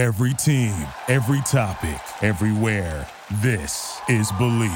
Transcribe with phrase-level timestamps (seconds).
[0.00, 0.74] Every team,
[1.08, 3.06] every topic, everywhere.
[3.42, 4.70] This is Bleav.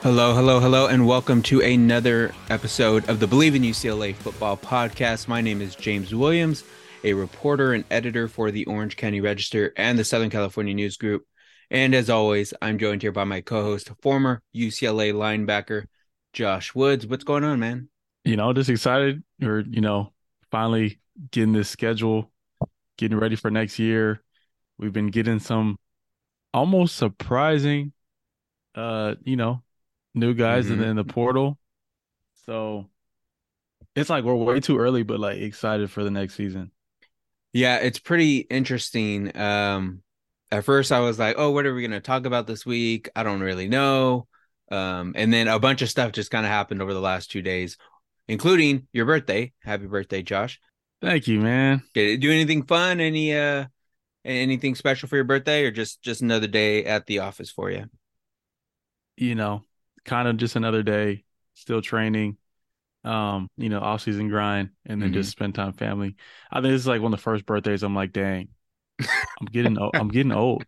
[0.00, 5.28] Hello, hello, hello, and welcome to another episode of the Bleav in UCLA Football Podcast.
[5.28, 6.64] My name is James Williams,
[7.04, 11.27] a reporter and editor for the Orange County Register and the Southern California News Group.
[11.70, 15.86] And as always, I'm joined here by my co-host, former UCLA linebacker
[16.32, 17.06] Josh Woods.
[17.06, 17.88] What's going on, man?
[18.24, 20.12] You know, just excited or you know,
[20.50, 20.98] finally
[21.30, 22.30] getting this schedule,
[22.96, 24.22] getting ready for next year.
[24.78, 25.78] We've been getting some
[26.54, 27.92] almost surprising
[28.74, 29.62] uh, you know,
[30.14, 30.72] new guys Mhm.
[30.72, 31.58] in, the, in the portal.
[32.46, 32.88] So
[33.94, 36.70] it's like we're way too early, but like excited for the next season.
[37.52, 39.36] Yeah, it's pretty interesting.
[39.36, 40.02] Um,
[40.50, 43.08] at first I was like, "Oh, what are we going to talk about this week?"
[43.16, 44.26] I don't really know.
[44.70, 47.42] Um, and then a bunch of stuff just kind of happened over the last two
[47.42, 47.76] days,
[48.28, 49.52] including your birthday.
[49.62, 50.60] Happy birthday, Josh!
[51.00, 51.82] Thank you, man.
[51.94, 53.00] Did it do anything fun?
[53.00, 53.66] Any uh,
[54.24, 57.86] anything special for your birthday, or just just another day at the office for you?
[59.16, 59.64] You know,
[60.04, 61.24] kind of just another day,
[61.54, 62.36] still training.
[63.04, 65.14] Um, you know, off season grind and then Mhm.
[65.14, 66.16] just spend time with family.
[66.50, 68.48] I think this is like one of the first birthdays I'm like, dang,
[69.00, 69.94] I'm getting old.
[69.94, 70.64] I'm getting old.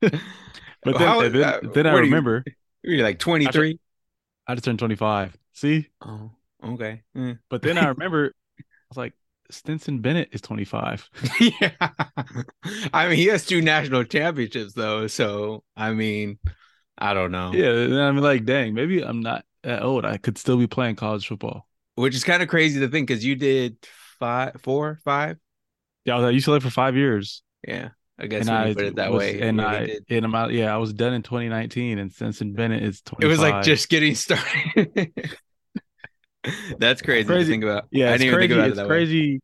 [0.00, 2.44] But then, How- then, uh, then I what you- remember
[2.82, 3.78] You're like 23.
[4.46, 5.36] I just turned 25.
[5.54, 5.88] See?
[6.02, 6.30] Oh,
[6.62, 7.02] okay.
[7.16, 7.38] Mm.
[7.48, 9.14] But then I remember I was like,
[9.50, 11.08] Stetson Bennett is 25.
[11.40, 11.70] yeah.
[12.92, 16.38] I mean, he has two national championships though, so I mean,
[16.98, 17.52] I don't know.
[17.52, 20.04] Yeah, I'm like, dang, maybe I'm not that old.
[20.04, 21.66] I could still be playing college football.
[21.94, 23.76] Which is kind of crazy to think because you did
[24.18, 25.38] five, four, five.
[26.04, 27.42] Yeah, I was at UCLA for five years.
[27.66, 30.04] Yeah, I guess and I you put it that was- way, And I, did.
[30.10, 33.24] and I'm yeah, I was done in 2019, and Stetson Bennett is 25.
[33.24, 35.12] it was like just getting started.
[36.78, 37.50] That's crazy, to Crazy.
[37.52, 37.84] think about.
[37.90, 38.48] yeah, I it's didn't even crazy.
[38.48, 38.88] think about it it's that way.
[38.88, 39.40] crazy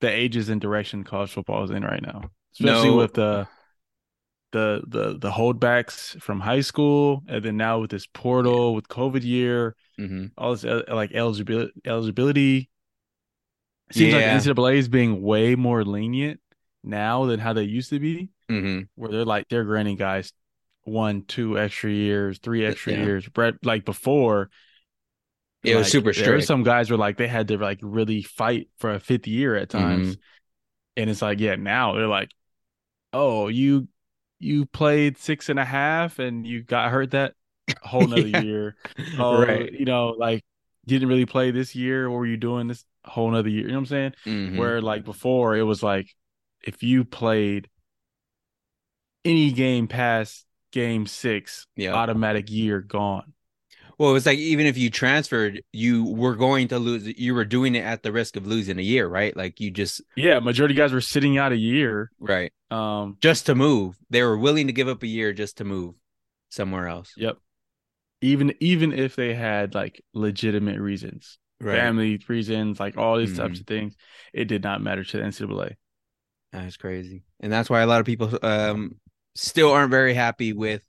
[0.00, 2.96] the ages and direction college football is in right now, especially No.
[2.96, 3.48] with the
[4.52, 9.24] the the the holdbacks from high school, and then now with this portal, with COVID
[9.24, 10.30] year, Mhm.
[10.38, 12.68] all this uh, like eligibility eligibility.
[13.90, 14.18] It seems Yeah.
[14.18, 16.38] like NCAA is being way more lenient
[16.84, 18.88] now than how they used to be, Mhm.
[18.94, 20.32] where they're like they're granting guys
[20.82, 23.04] one, two extra years, three extra Yeah.
[23.04, 23.28] years.
[23.28, 24.50] Brett, like before,
[25.62, 26.44] It was like, super There were strict.
[26.46, 29.70] some guys were like they had to like really fight for a fifth year at
[29.70, 30.20] times, Mm-hmm.
[30.98, 32.30] and it's like yeah, now they're like,
[33.14, 33.88] oh, you
[34.40, 37.32] you played six and a half and you got hurt that
[37.82, 38.40] whole nother Yeah.
[38.42, 38.76] year.
[39.18, 39.72] Oh, right.
[39.72, 40.44] you know, like
[40.86, 42.10] didn't really play this year.
[42.10, 43.62] What were you doing this whole nother year?
[43.62, 44.12] You know what I'm saying?
[44.26, 44.58] Mhm.
[44.58, 46.14] Where like before it was like
[46.64, 47.68] if you played
[49.24, 51.92] any game past game six, Yeah.
[51.94, 53.32] automatic year gone.
[53.98, 57.06] Well, it was like even if you transferred, you were going to lose.
[57.06, 59.36] You were doing it at the risk of losing a year, right?
[59.36, 62.10] Like you just Yeah, majority of guys were sitting out a year.
[62.18, 63.96] right Um, just to move.
[64.10, 65.94] They were willing to give up a year just to move
[66.48, 67.12] somewhere else.
[67.16, 67.36] yep.
[68.20, 71.76] Even even if they had like legitimate reasons, Right.
[71.76, 73.60] family reasons, like all these types Mhm.
[73.60, 73.96] of things,
[74.32, 75.76] it did not matter to the NCAA.
[76.54, 78.94] That's crazy, and that's why a lot of people um
[79.34, 80.86] still aren't very happy with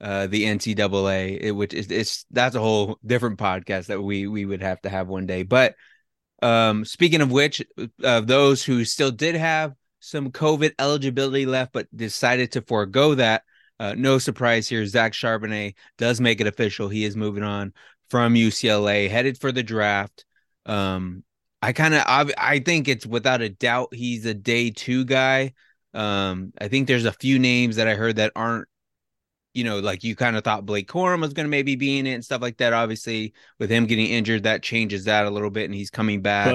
[0.00, 4.46] uh the NCAA, it, which is it's that's a whole different podcast that we we
[4.46, 5.42] would have to have one day.
[5.42, 5.74] But
[6.42, 7.62] um speaking of which,
[8.02, 13.42] of those who still did have some COVID eligibility left, but decided to forego that.
[13.78, 14.86] Uh, no surprise here.
[14.86, 16.88] Zach Charbonnet does make it official.
[16.88, 17.74] He is moving on
[18.08, 20.24] from UCLA, headed for the draft.
[20.64, 21.22] Um,
[21.66, 25.52] I kind of, I, I think it's without a doubt he's a day two guy.
[25.94, 28.68] Um, I think there's a few names that I heard that aren't,
[29.52, 32.06] you know, like you kind of thought Blake Corum was going to maybe be in
[32.06, 32.72] it and stuff like that.
[32.72, 36.46] Obviously, with him getting injured, that changes that a little bit, and he's coming back.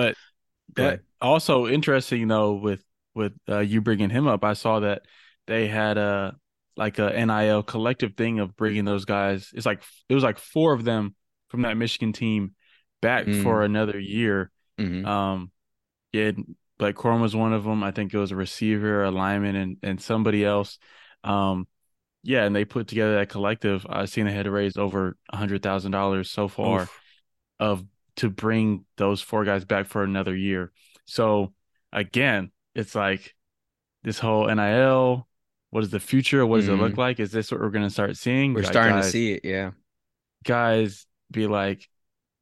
[0.75, 1.01] But ahead.
[1.19, 2.83] also interesting though with
[3.13, 4.43] with uh, you bringing him up.
[4.45, 5.01] I saw that
[5.47, 6.35] they had a
[6.77, 9.49] like a NIL collective thing of bringing those guys.
[9.53, 11.15] It's like it was like four of them
[11.49, 12.55] from that Michigan team
[13.01, 13.43] back Mm.
[13.43, 14.51] for another year.
[14.81, 15.05] Mhm.
[15.05, 15.51] Um,
[16.13, 16.31] yeah,
[16.77, 17.83] but Corum was one of them.
[17.83, 20.77] I think it was a receiver, a lineman, and and somebody else.
[21.23, 21.67] Um,
[22.23, 23.85] yeah, and they put together that collective.
[23.89, 27.01] I've seen they had raised over a hundred thousand dollars so far Oof.
[27.59, 27.85] of
[28.17, 30.71] to bring those four guys back for another year.
[31.05, 31.53] So
[31.93, 33.35] again, it's like
[34.03, 35.27] this whole NIL.
[35.69, 36.45] What is the future?
[36.45, 36.97] What does it look Mhm.
[36.97, 37.19] like?
[37.21, 38.53] Is this what we're going to start seeing?
[38.53, 39.45] We're Like, starting to see it.
[39.45, 39.71] Yeah.
[40.43, 41.87] guys be like,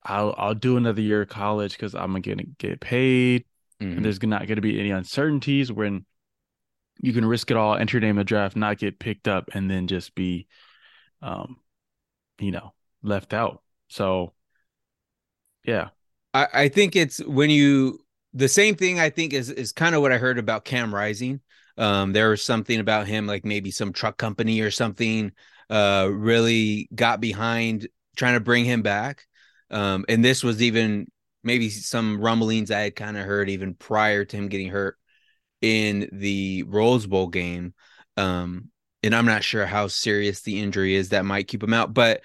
[0.04, 3.46] I'll I'll do another year of college because I'm gonna get paid,
[3.81, 3.98] Mhm.
[3.98, 6.06] and there's not gonna be any uncertainties when
[7.01, 9.50] you can risk it all, enter your name in the draft, not get picked up,
[9.54, 10.48] and then just be,
[11.22, 11.57] um,
[12.40, 12.74] you know,
[13.04, 13.63] left out.
[13.90, 14.34] So,
[15.63, 15.90] yeah,
[16.34, 18.00] I, I think it's when you
[18.34, 19.00] the same thing.
[19.00, 21.42] I think is is kind of what I heard about Cam Rising.
[21.78, 25.31] Um, there was something about him, like maybe some truck company or something,
[25.69, 27.88] uh, really got behind
[28.18, 29.25] trying to bring him back.
[29.71, 31.07] Um, and this was even
[31.44, 34.98] maybe some rumblings I had kind of heard even prior to him getting hurt
[35.62, 37.74] in the Rose Bowl game.
[38.18, 38.69] Um,
[39.04, 42.21] and I'm not sure how serious the injury is that might keep him out, but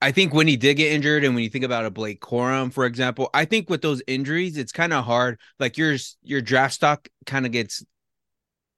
[0.00, 2.70] I think when he did get injured, and when you think about a Blake Corum,
[2.70, 5.40] for example, I think with those injuries, it's kind of hard.
[5.58, 7.82] Like your your draft stock kind of gets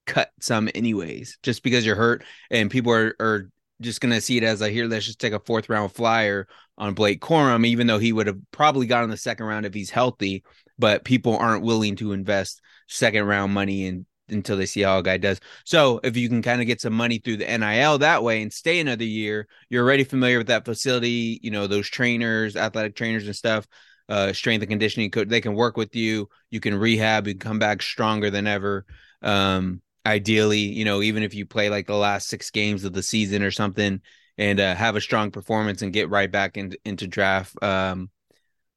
[0.07, 3.51] cut some anyways, just because you're hurt, and people are are
[3.81, 4.87] just gonna see it as I hear.
[4.87, 6.47] Let's just take a fourth round flyer
[6.79, 9.75] on Blake Corum, even though he would have probably got in the second round if
[9.75, 10.45] he's healthy.
[10.79, 15.03] But people aren't willing to invest second round money in, until they see how a
[15.03, 15.41] guy does.
[15.65, 18.53] So if you can kind of get some money through the NIL that way and
[18.53, 21.39] stay another year, you're already familiar with that facility.
[21.43, 23.67] You know those trainers, athletic trainers, and stuff.
[24.09, 25.27] Uh, strength and conditioning coach.
[25.27, 26.29] They can work with you.
[26.51, 27.27] You can rehab.
[27.27, 28.87] You can come back stronger than ever.
[29.21, 33.03] Um, ideally, you know, even if you play like the last six games of the
[33.03, 34.01] season or something,
[34.39, 38.11] and uh, have a strong performance and get right back in, into draft um,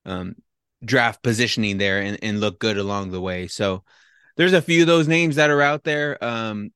[0.06, 0.36] um,
[0.84, 3.48] draft positioning there and, and look good along the way.
[3.48, 3.84] So
[4.38, 6.22] there's a few of those names that are out there.
[6.24, 6.72] Um,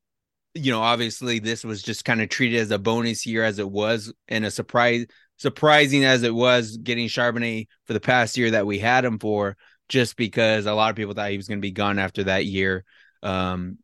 [0.53, 3.69] you know, obviously this was just kind of treated as a bonus year as it
[3.69, 5.05] was, and a surprise
[5.38, 9.57] surprising as it was getting Charbonnet for the past year that we had him for,
[9.89, 12.45] just because a lot of people thought he was going to be gone after that
[12.45, 12.85] year
[13.23, 13.77] um,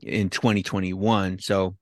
[0.00, 1.38] in 2021.
[1.38, 1.76] So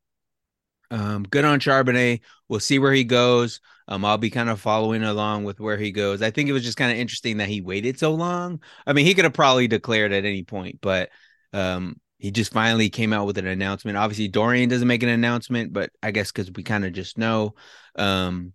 [0.91, 2.21] um, good on Charbonnet.
[2.49, 3.61] We'll see where he goes.
[3.89, 6.23] Um, I'll be kind of following along with where he goes.
[6.23, 8.61] I think it was just kind of interesting that he waited so long.
[8.87, 11.11] I mean, he could have probably declared at any point, but
[11.53, 13.99] um, he just finally came out with an announcement.
[13.99, 17.55] Obviously, Dorian doesn't make an announcement, but I guess because we kind of just know.
[17.97, 18.55] Um,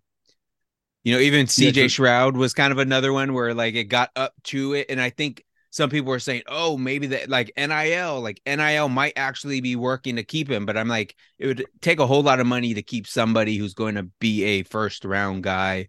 [1.04, 4.10] you know, even CJ yeah, Stroud was kind of another one where like it got
[4.16, 8.20] up to it, and I think some people were saying, oh, maybe that like NIL,
[8.20, 10.66] like NIL might actually be working to keep him.
[10.66, 13.74] But I'm like, it would take a whole lot of money to keep somebody who's
[13.74, 15.88] going to be a first round guy,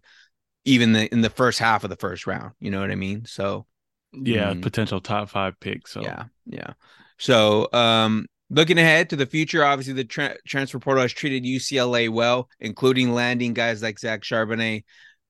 [0.64, 2.52] even the, in the first half of the first round.
[2.60, 3.24] You know what I mean?
[3.24, 3.66] So,
[4.12, 5.88] yeah, mm, potential top five pick.
[5.88, 6.74] So, yeah, yeah.
[7.18, 12.08] So, um, looking ahead to the future, obviously the tra- transfer portal has treated UCLA
[12.08, 14.84] well, including landing guys like Zach Charbonnet.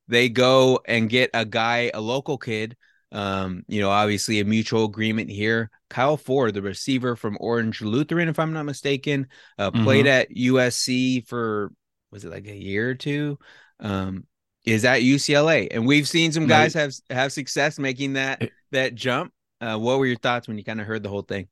[0.09, 2.77] They go and get a guy, a local kid
[3.13, 5.71] um, you know, obviously a mutual agreement here.
[5.91, 9.29] Kyle Ford, the receiver from Orange Lutheran, if I'm not mistaken,
[9.59, 9.85] uh, mm-hmm.
[9.85, 11.71] played at USC for
[12.11, 13.39] was it like a year or two?
[13.81, 14.27] Um,
[14.65, 19.33] is at UCLA, and we've seen some guys have have success making that that jump.
[19.61, 21.49] Uh, what were your thoughts when you kind of heard the whole thing?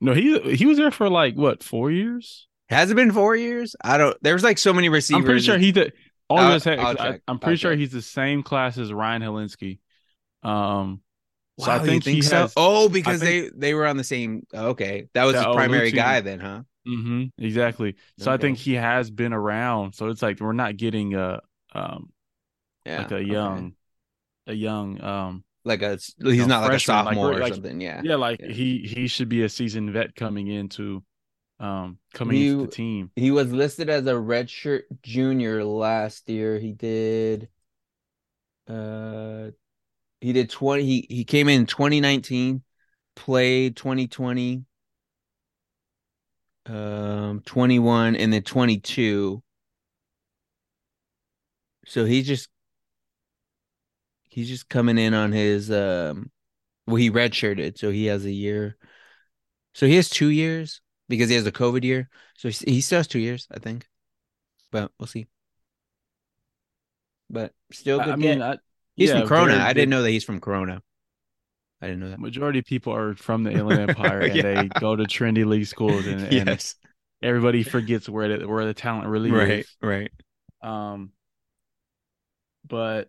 [0.00, 2.48] No, he he was there for like what four years?
[2.68, 3.76] Has it been four years?
[3.82, 4.16] I don't.
[4.22, 5.20] There's like so many receivers.
[5.20, 5.92] I'm pretty sure he did.
[6.28, 7.78] All I, am pretty I'll sure check.
[7.78, 9.78] he's the same class as Ryan Hilinski.
[10.42, 11.00] Um,
[11.58, 12.36] so I think, think he so?
[12.36, 14.46] Has, oh, because think, they they were on the same.
[14.54, 16.62] Okay, that was the primary guy then, huh?
[16.86, 17.96] Mm-hmm, exactly.
[18.18, 18.34] So okay.
[18.34, 19.94] I think he has been around.
[19.94, 21.40] So it's like we're not getting a
[21.74, 22.12] um,
[22.86, 23.58] yeah, like a young,
[24.46, 24.52] okay.
[24.52, 27.80] a young um, like a he's you know, not like a sophomore like, or something.
[27.80, 28.52] Yeah, yeah, like yeah.
[28.52, 31.04] he he should be a seasoned vet coming into
[31.60, 33.10] um coming he, into the team.
[33.16, 36.58] He was listed as a redshirt junior last year.
[36.58, 37.48] He did
[38.68, 39.50] uh
[40.20, 42.62] he did 20 he, he came in 2019
[43.14, 44.64] played 2020
[46.66, 49.42] um 21 and then 22
[51.86, 52.48] so he's just
[54.28, 56.30] he's just coming in on his um
[56.86, 58.76] well he redshirted so he has a year.
[59.74, 62.08] So he has two years because he has a covid year.
[62.36, 63.86] So he still has two years i think.
[64.70, 65.26] But we'll see.
[67.30, 68.58] But still good I mean, I,
[68.98, 69.56] He's yeah, from Corona.
[69.58, 70.82] I didn't know that he's from Corona.
[71.80, 72.18] I didn't know that.
[72.18, 76.06] Majority of people are from the Inland Empire and they go to Trinity League schools
[76.06, 76.74] and, and
[77.22, 79.76] everybody forgets where the where the talent really right, is.
[79.80, 80.10] Right,
[80.62, 80.92] right.
[80.92, 81.12] Um
[82.66, 83.08] but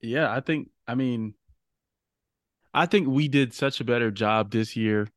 [0.00, 1.34] yeah, I think I mean
[2.74, 5.08] I think we did such a better job this year.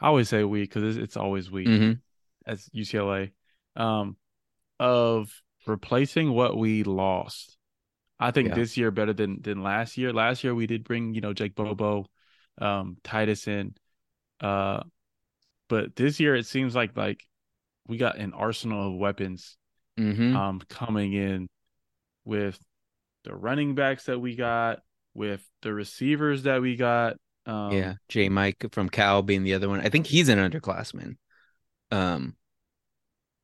[0.00, 1.92] I always say we because it's, it's, always we mm-hmm.
[2.46, 3.32] as UCLA
[3.76, 4.16] um,
[4.78, 5.30] of
[5.66, 7.55] replacing what we lost.
[8.18, 8.54] I think yeah.
[8.54, 10.12] this year better than than last year.
[10.12, 12.06] Last year we did bring you know Jake Bobo,
[12.58, 13.74] um, Titus in,
[14.40, 14.82] uh,
[15.68, 17.22] but this year it seems like like
[17.86, 19.56] we got an arsenal of weapons,
[19.98, 20.36] mm-hmm.
[20.36, 21.48] um, coming in
[22.24, 22.58] with
[23.24, 24.80] the running backs that we got,
[25.14, 27.16] with the receivers that we got.
[27.44, 29.80] Um, yeah, J Mike from Cal being the other one.
[29.80, 31.16] I think he's an underclassman.
[31.90, 32.34] Um,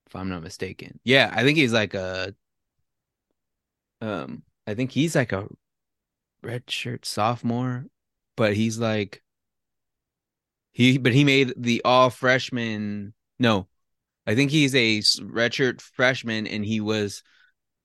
[0.06, 0.98] if I'm not mistaken.
[1.04, 2.34] Yeah, I think he's like a
[4.00, 5.48] Um, I think he's like a
[6.44, 7.86] redshirt sophomore,
[8.36, 9.22] but he's like
[10.72, 13.14] he but he made the all freshman.
[13.38, 13.68] No,
[14.26, 17.22] I think he's a redshirt freshman, and he was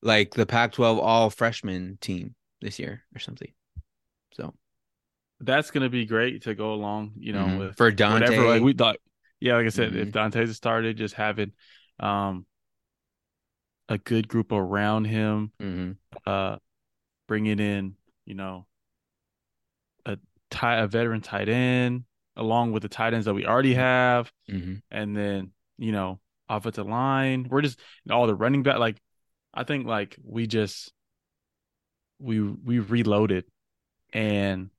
[0.02, 3.52] like the Pac-12 all freshman team this year or something.
[4.34, 4.54] So
[5.40, 7.58] that's gonna be great to go along, you know, mm-hmm.
[7.60, 8.26] with for Dante.
[8.26, 8.98] Whatever, like we thought,
[9.40, 10.04] yeah, like I said, mm-hmm.
[10.04, 11.52] if Dante's started, just having
[12.00, 12.46] um
[13.90, 15.92] a good group around him, mm-hmm.
[16.26, 16.58] uh,
[17.28, 18.66] bringing in, you know,
[20.06, 20.18] a
[20.50, 22.04] tie a veteran tight end
[22.36, 24.76] along with the tight ends that we already have, mm-hmm.
[24.92, 26.20] and then you know
[26.50, 27.48] offensive line.
[27.50, 27.80] We're just
[28.10, 28.78] all the running back.
[28.78, 28.98] Like
[29.54, 30.94] I think like we just
[32.20, 33.46] we we reloaded
[34.14, 34.70] and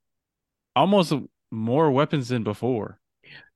[0.75, 1.13] almost
[1.51, 2.99] more weapons than before.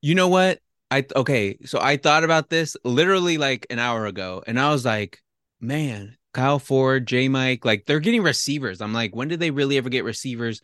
[0.01, 0.59] You know what?
[0.91, 4.85] I okay, so I thought about this literally like an hour ago, and I was
[4.85, 5.23] like,
[5.61, 8.81] man, Kyle Ford, J Mike, like they're getting receivers.
[8.81, 10.61] I'm like, when did they really ever get receivers?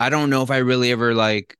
[0.00, 1.56] I don't know if I really ever like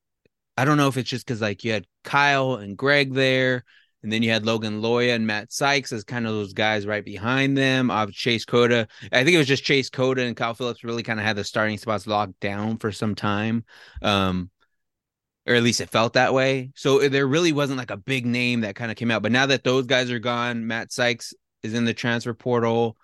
[0.56, 3.64] I don't know if it's just because like you had Kyle and Greg there,
[4.02, 7.04] and then you had Logan Loya and Matt Sykes as kind of those guys right
[7.04, 7.90] behind them.
[7.90, 8.86] Of Chase Cota.
[9.12, 11.44] I think it was just Chase Cota and Kyle Philips really kind of had the
[11.44, 13.64] starting spots locked down for some time.
[14.02, 14.50] Um,
[15.46, 16.72] or at least it felt that way.
[16.74, 19.22] So there really wasn't like a big name that kind of came out.
[19.22, 22.96] But now that those guys are gone, Matt Sykes is in the transfer portal.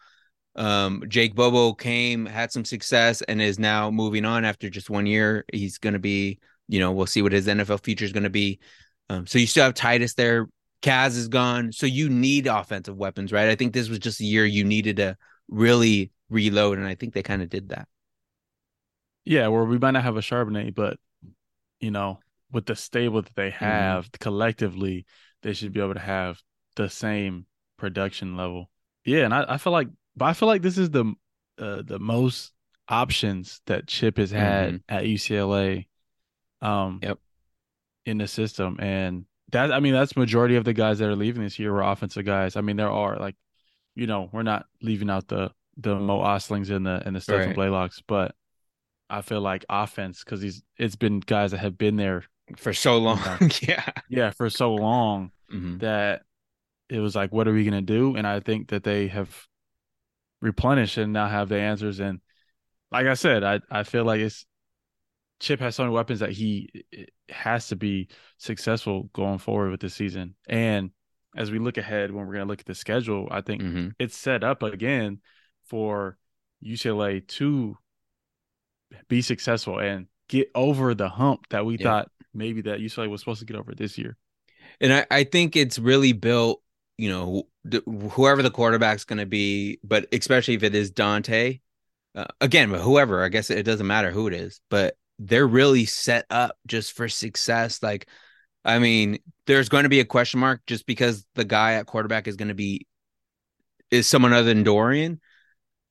[0.61, 5.07] Um, Jake Bobo came, had some success, and is now moving on after just one
[5.07, 5.47] year.
[5.51, 6.39] He's going to be,
[6.69, 8.61] you know, we'll see what his NFL future is going to be.
[9.09, 10.49] Um, so you still have Titus there,
[10.83, 11.73] Kaz is gone.
[11.73, 13.49] So you need offensive weapons, right?
[13.49, 15.17] I think this was just a year you needed to
[15.49, 16.77] really reload.
[16.77, 17.89] And I think they kind of did that.
[19.25, 20.99] Yeah, where we might not have a Charbonnet, but
[21.81, 22.21] you know,
[22.53, 23.65] with the stable that they mm-hmm.
[23.65, 24.23] have mm-hmm.
[24.23, 25.07] collectively,
[25.43, 26.39] they should be able to have
[26.77, 27.47] the same
[27.79, 28.71] production level.
[29.05, 29.89] Yeah, and I, I feel like
[30.21, 31.15] but I feel like this is the
[31.59, 32.53] uh, the most
[32.87, 34.95] options that Chip has had mm-hmm.
[34.95, 35.87] at UCLA.
[36.61, 37.19] Um yep.
[38.05, 38.77] in the system.
[38.81, 41.81] And that I mean that's majority of the guys that are leaving this year were
[41.81, 42.55] offensive guys.
[42.55, 43.35] I mean there are like,
[43.95, 47.49] you know, we're not leaving out the the Mo Oslings and the and the Stephan
[47.49, 47.57] right.
[47.57, 48.35] Blaylocks, but
[49.09, 52.25] I feel like offense because he's it's been guys that have been there
[52.59, 53.19] for so long.
[53.41, 55.79] You know, yeah, yeah, for so long mm-hmm.
[55.79, 56.25] that
[56.91, 58.17] it was like, what are we gonna do?
[58.17, 59.49] And I think that they have
[60.41, 62.01] replenished and now have the answers.
[62.01, 62.21] And
[62.91, 64.47] like I said, I I feel like it's
[65.41, 66.85] Chip has so many weapons that he
[67.31, 70.35] has to be successful going forward with this season.
[70.47, 70.91] And
[71.37, 73.89] as we look ahead, when we're going to look at the schedule, I think mm-hmm.
[73.99, 75.21] it's set up again
[75.65, 76.19] for
[76.63, 77.77] UCLA to
[79.09, 83.41] be successful and get over the hump that we thought maybe that UCLA was supposed
[83.41, 84.17] to get over this year.
[84.81, 86.63] And I, I think it's really built,
[87.01, 87.45] you know,
[88.11, 91.61] whoever the quarterback's going to be, but especially if it is Dante,
[92.15, 95.87] uh, again, but whoever, I guess it doesn't matter who it is, but they're really
[95.87, 97.83] set up just for success.
[97.83, 98.07] Like,
[98.67, 102.29] I mean, there's going to be a question mark just because the guy at quarterback
[102.29, 102.87] is going to be
[103.91, 105.21] is someone other than Dorian.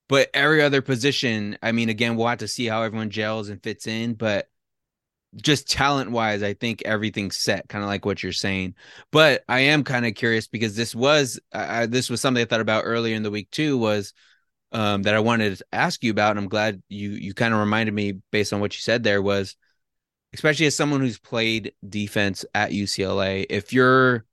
[0.10, 3.62] But every other position, I mean, again, we'll have to see how everyone gels and
[3.64, 4.14] fits in.
[4.14, 4.48] But
[5.36, 8.76] just talent wise, I think everything's set, kind of like what you're saying.
[9.12, 12.62] But I am kind of curious because this was uh, this was something I thought
[12.62, 13.78] about earlier in the week too.
[13.78, 14.14] Was
[14.72, 16.32] um, that I wanted to ask you about.
[16.32, 19.22] And I'm glad you you kind of reminded me based on what you said there
[19.22, 19.56] was,
[20.34, 24.26] especially as someone who's played defense at UCLA, if you're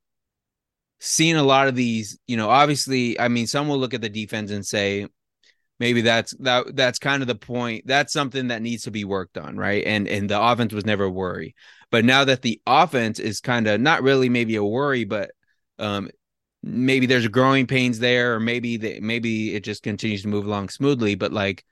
[0.99, 4.09] seeing a lot of these, you know, obviously, I mean, some will look at the
[4.09, 5.07] defense and say,
[5.79, 7.87] maybe that's that that's kind of the point.
[7.87, 9.85] That's something that needs to be worked on, right?
[9.87, 11.55] And and the offense was never a worry.
[11.91, 15.31] But now that the offense is kind of not really maybe a worry, but
[15.79, 16.11] um
[16.63, 20.69] maybe there's growing pains there, or maybe the, maybe it just continues to move along
[20.71, 21.15] smoothly.
[21.15, 21.65] But like,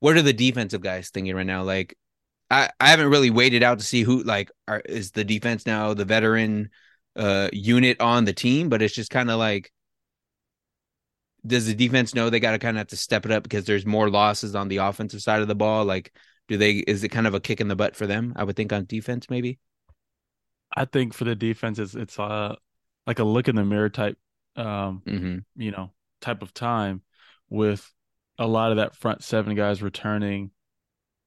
[0.00, 1.62] what are the defensive guys thinking right now?
[1.62, 1.96] Like,
[2.50, 5.94] I I haven't really waited out to see who like are, is the defense now
[5.94, 6.70] the veteran
[7.16, 9.72] uh unit on the team, but it's just kind of like.
[11.46, 13.64] Does the defense know they got to kind of have to step it up because
[13.64, 15.84] there's more losses on the offensive side of the ball?
[15.84, 16.12] Like,
[16.48, 16.72] do they?
[16.72, 18.32] Is it kind of a kick in the butt for them?
[18.36, 19.58] I would think on defense, maybe.
[20.74, 22.56] I think for the defense, it's it's uh
[23.06, 24.18] like a look in the mirror type
[24.56, 25.38] um mm-hmm.
[25.54, 27.02] you know type of time
[27.48, 27.90] with
[28.38, 30.50] a lot of that front seven guys returning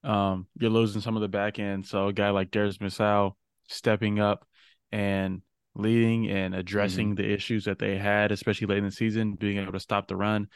[0.04, 3.34] um you're losing some of the back end so a guy like Darius Muasau
[3.68, 4.46] stepping up
[4.92, 5.42] and
[5.80, 7.24] leading and addressing mm-hmm.
[7.24, 10.16] the issues that they had especially late in the season being able to stop the
[10.16, 10.48] run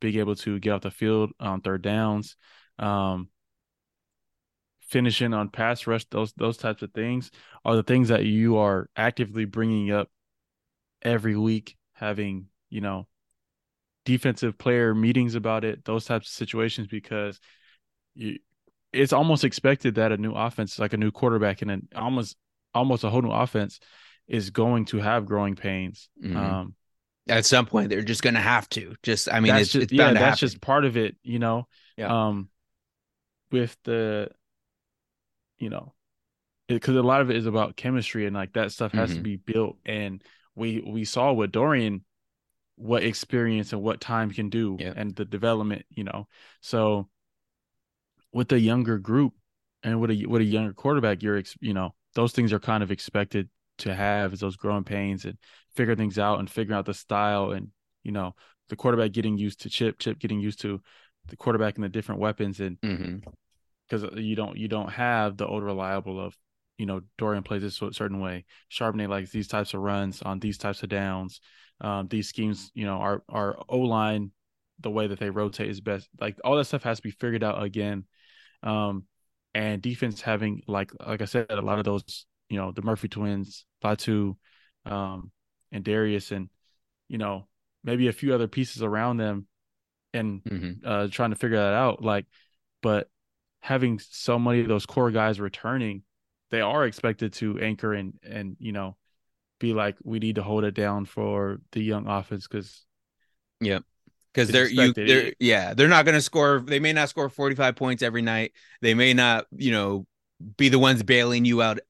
[0.00, 2.36] being able to get off the field on third downs
[2.78, 3.28] um
[4.88, 7.30] finishing on pass rush those those types of things
[7.64, 10.08] are the things that you are actively bringing up
[11.02, 13.06] every week having, you know,
[14.04, 17.38] defensive player meetings about it, those types of situations, because
[18.14, 18.38] you,
[18.92, 22.36] it's almost expected that a new offense, like a new quarterback and an almost
[22.74, 23.78] almost a whole new offense,
[24.30, 26.08] is going to have growing pains.
[26.22, 26.36] Mhm.
[26.36, 26.74] Um,
[27.28, 28.94] At some point, they're just going to have to.
[29.02, 30.48] Just, I mean, that's it's, just it's yeah, bound to that's happen.
[30.48, 31.68] just part of it, you know.
[31.98, 32.28] Yeah.
[32.28, 32.48] Um,
[33.50, 34.30] with the,
[35.58, 35.92] you know,
[36.68, 39.22] because a lot of it is about chemistry and like that stuff has to Mhm.
[39.22, 39.76] be built.
[39.84, 40.22] And
[40.54, 42.04] we we saw with Dorian
[42.76, 44.94] what experience and what time can do Yeah.
[44.96, 46.28] and the development, you know.
[46.60, 47.10] So
[48.32, 49.34] with a younger group
[49.82, 52.82] and with a with a younger quarterback, you're ex- you know those things are kind
[52.82, 53.48] of expected
[53.80, 55.36] to have is those growing pains and
[55.74, 57.68] figure things out and figuring out the style and
[58.02, 58.34] you know
[58.68, 60.80] the quarterback getting used to chip, chip getting used to
[61.28, 62.78] the quarterback and the different weapons and
[63.88, 66.36] because you don't you don't have the old reliable of
[66.78, 70.56] you know Dorian plays this certain way, Charbonnet likes these types of runs on these
[70.58, 71.40] types of downs,
[71.80, 74.32] um, these schemes you know our our O line
[74.80, 76.08] the way that they rotate is best.
[76.20, 78.04] Like all that stuff has to be figured out again,
[78.62, 79.04] um,
[79.54, 83.08] and defense having like like I said a lot of those you know the Murphy
[83.08, 84.36] twins, Latu,
[84.84, 85.30] um,
[85.72, 86.50] and Darius and
[87.08, 87.48] you know
[87.82, 89.46] maybe a few other pieces around them,
[90.12, 90.80] and Mhm.
[90.84, 92.02] uh, trying to figure that out.
[92.02, 92.26] Like,
[92.82, 93.08] but
[93.60, 96.02] having so many of those core guys returning,
[96.50, 98.96] they are expected to anchor and and you know
[99.58, 102.84] be like we need to hold it down for the young offense because
[103.60, 103.84] Yep.
[104.32, 106.62] Because they're you, they're yeah, they're not going to score.
[106.64, 108.52] They may not score forty five points every night.
[108.80, 110.06] They may not, you know,
[110.56, 111.80] be the ones bailing you out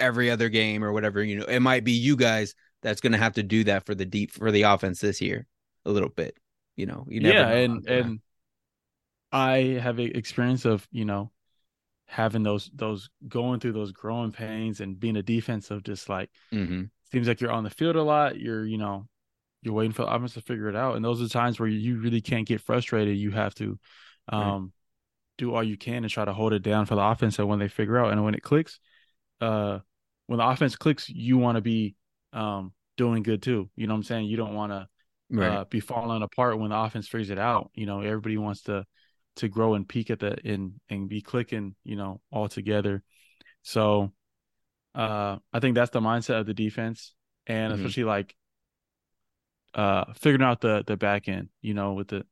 [0.00, 1.22] every other game or whatever.
[1.22, 3.94] You know, it might be you guys that's going to have to do that for
[3.94, 5.46] the deep for the offense this year
[5.84, 6.36] a little bit.
[6.76, 8.20] You know, you never yeah, and and
[9.32, 11.30] I have a experience of you know
[12.06, 16.30] having those those going through those growing pains and being a defense of just like
[16.52, 18.38] hmm seems like you're on the field a lot.
[18.40, 19.08] You're, you know,
[19.62, 20.96] you're waiting for the offense to figure it out.
[20.96, 23.18] And those are times where you really can't get frustrated.
[23.18, 23.78] You have to
[24.28, 24.56] um, Right.
[25.38, 27.36] do all you can and try to hold it down for the offense.
[27.36, 28.80] So when they figure out and when it clicks,
[29.40, 29.80] uh,
[30.30, 31.96] when the offense clicks, you want to be
[32.32, 33.68] um, doing good too.
[33.74, 34.26] You know what I'm saying?
[34.26, 34.86] You don't want to
[35.28, 35.52] right.
[35.52, 37.72] uh, be falling apart when the offense figures it out.
[37.74, 38.86] You know, everybody wants to
[39.36, 43.02] to grow and peak at the in and be clicking, you know, all together.
[43.62, 44.12] So
[44.94, 47.12] uh I think that's the mindset of the defense
[47.48, 47.76] and Mhm.
[47.76, 48.36] especially like
[49.74, 52.24] uh figuring out the the back end, you know, with the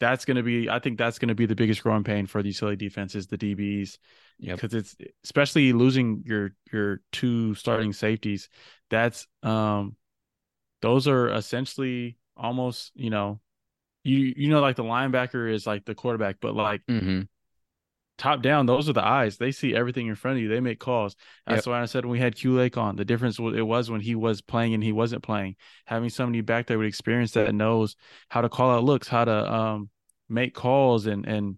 [0.00, 2.42] that's going to be I think that's going to be the biggest growing pain for
[2.42, 3.98] the utility defense is the DBs
[4.38, 4.56] Yep.
[4.56, 8.48] because it's especially losing your your two starting safeties.
[8.88, 9.96] That's um
[10.82, 13.40] those are essentially almost, you know,
[14.02, 17.22] you you know like the linebacker is like the quarterback, but like hmm
[18.20, 19.38] top down, those are the eyes.
[19.38, 20.48] They see everything in front of you.
[20.48, 21.16] They make calls.
[21.46, 24.00] That's why I said when we had Q Lake on, the difference it was when
[24.02, 25.56] he was playing and he wasn't playing.
[25.86, 27.96] Having somebody back there with experience that knows
[28.28, 29.88] how to call out looks, how to um
[30.28, 31.56] make calls, and and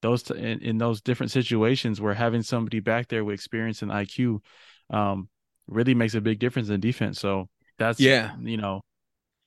[0.00, 3.90] those t- in, in those different situations where having somebody back there with experience and
[3.92, 4.40] IQ
[4.90, 5.28] um
[5.66, 7.20] really makes a big difference in defense.
[7.20, 8.34] So that's Yeah.
[8.40, 8.80] you know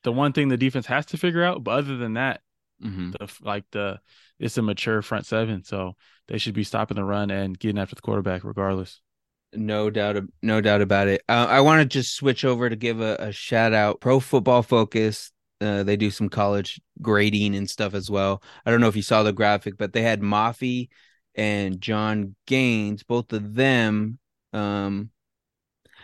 [0.03, 1.63] the one thing the defense has to figure out.
[1.63, 2.41] But other than that,
[2.81, 3.99] hmm the like the
[4.39, 5.95] it's a mature front seven, so
[6.27, 9.01] they should be stopping the run and getting after the quarterback regardless.
[9.53, 11.23] No doubt, no doubt about it.
[11.27, 13.99] Uh, I want to just switch over to give a, a shout out.
[13.99, 15.31] Pro Football Focus.
[15.59, 18.41] Uh, they do some college grading and stuff as well.
[18.65, 20.89] I don't know if you saw the graphic, but they had Mafi
[21.35, 24.17] and Jon Gaines, both of them.
[24.53, 25.11] Um,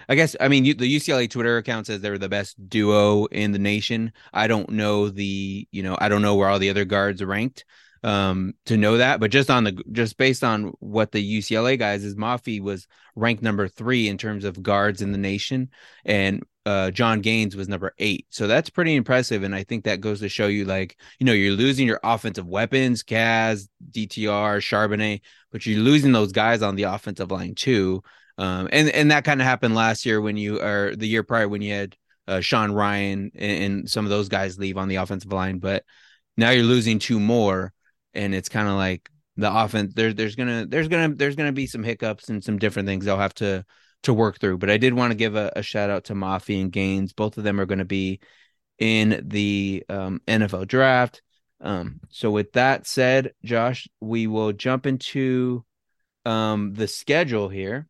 [0.10, 3.60] I guess I mean the UCLA Twitter account says they're the best duo in the
[3.60, 4.14] nation.
[4.34, 7.28] I don't know the you know I don't know where all the other guards are
[7.28, 7.66] ranked
[8.04, 12.04] um to know that but just on the just based on what the UCLA guys
[12.04, 15.70] is Mafi was ranked number 3 in terms of guards in the nation
[16.06, 20.02] and uh Jon Gaines was number 8 so that's pretty impressive and I think that
[20.02, 25.22] goes to show you like you know you're losing your offensive weapons Kaz DTR Charbonnet
[25.52, 28.04] but you're losing those guys on the offensive line too
[28.38, 31.48] um and and that kind of happened last year when you or the year prior
[31.48, 31.96] when you had
[32.28, 35.84] uh, Sean Rhyan and, and some of those guys leave on the offensive line but
[36.36, 37.74] now you're losing two more
[38.14, 41.68] and it's kind of like the offense there there's gonna there's gonna there's gonna be
[41.68, 43.64] some hiccups and some different things they'll have to
[44.04, 46.62] to work through but i did want to give a, a shout out to Mafi
[46.62, 47.14] and gaines.
[47.14, 48.20] Both of them are going to be
[48.80, 51.22] in the um, nfl draft.
[51.60, 55.66] Um, so with that said josh we will jump into
[56.26, 57.88] um, the schedule here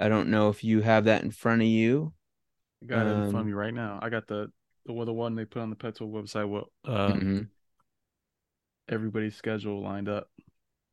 [0.00, 2.12] i don't know if you have that in front of you
[2.82, 3.98] I got it in front Um, of me right now.
[4.02, 4.50] I got the
[4.86, 6.48] the the one they put on the Petro website.
[6.48, 7.50] What uh, Mhm.
[8.88, 10.28] everybody's schedule lined up.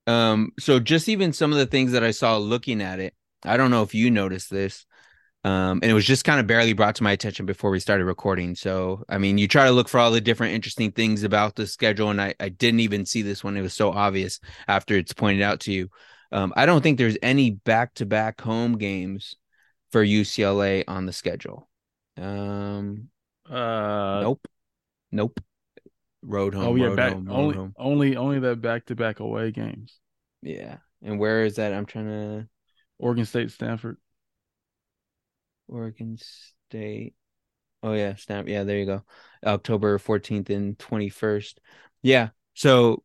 [0.06, 3.58] Um, so just even some of the things that I saw looking at it, I
[3.58, 4.86] don't know if you noticed this.
[5.44, 8.06] Um, and it was just kind of barely brought to my attention before we started
[8.06, 8.56] recording.
[8.56, 11.68] So, I mean, you try to look for all the different interesting things about the
[11.68, 13.58] schedule, and I, I didn't even see this one.
[13.58, 15.90] It was so obvious after it's pointed out to you.
[16.32, 19.36] Um, I don't think there's any back to back home games
[19.92, 21.70] for UCLA on the schedule.
[22.18, 23.10] Um,
[23.50, 24.48] Uh, nope,
[25.12, 25.40] nope.
[26.22, 26.68] Road home.
[26.68, 27.74] oh yeah, road back, home, road only home.
[27.78, 29.98] only only that back to back away games.
[30.42, 30.78] Yeah.
[31.02, 31.74] And where is that?
[31.74, 32.48] I'm trying to
[33.00, 33.98] Oregon State, Stanford.
[35.68, 36.18] Oregon
[36.70, 37.14] State.
[37.84, 38.48] Oh yeah, snap.
[38.48, 39.04] Yeah, there you go.
[39.46, 41.60] October 14th and 21st.
[42.02, 42.30] Yeah.
[42.56, 43.04] So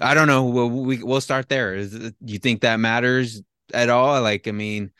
[0.00, 0.44] I don't know.
[0.44, 1.74] We'll, we we'll start there.
[1.74, 4.20] Is you think that matters at all?
[4.22, 4.92] Like, I mean,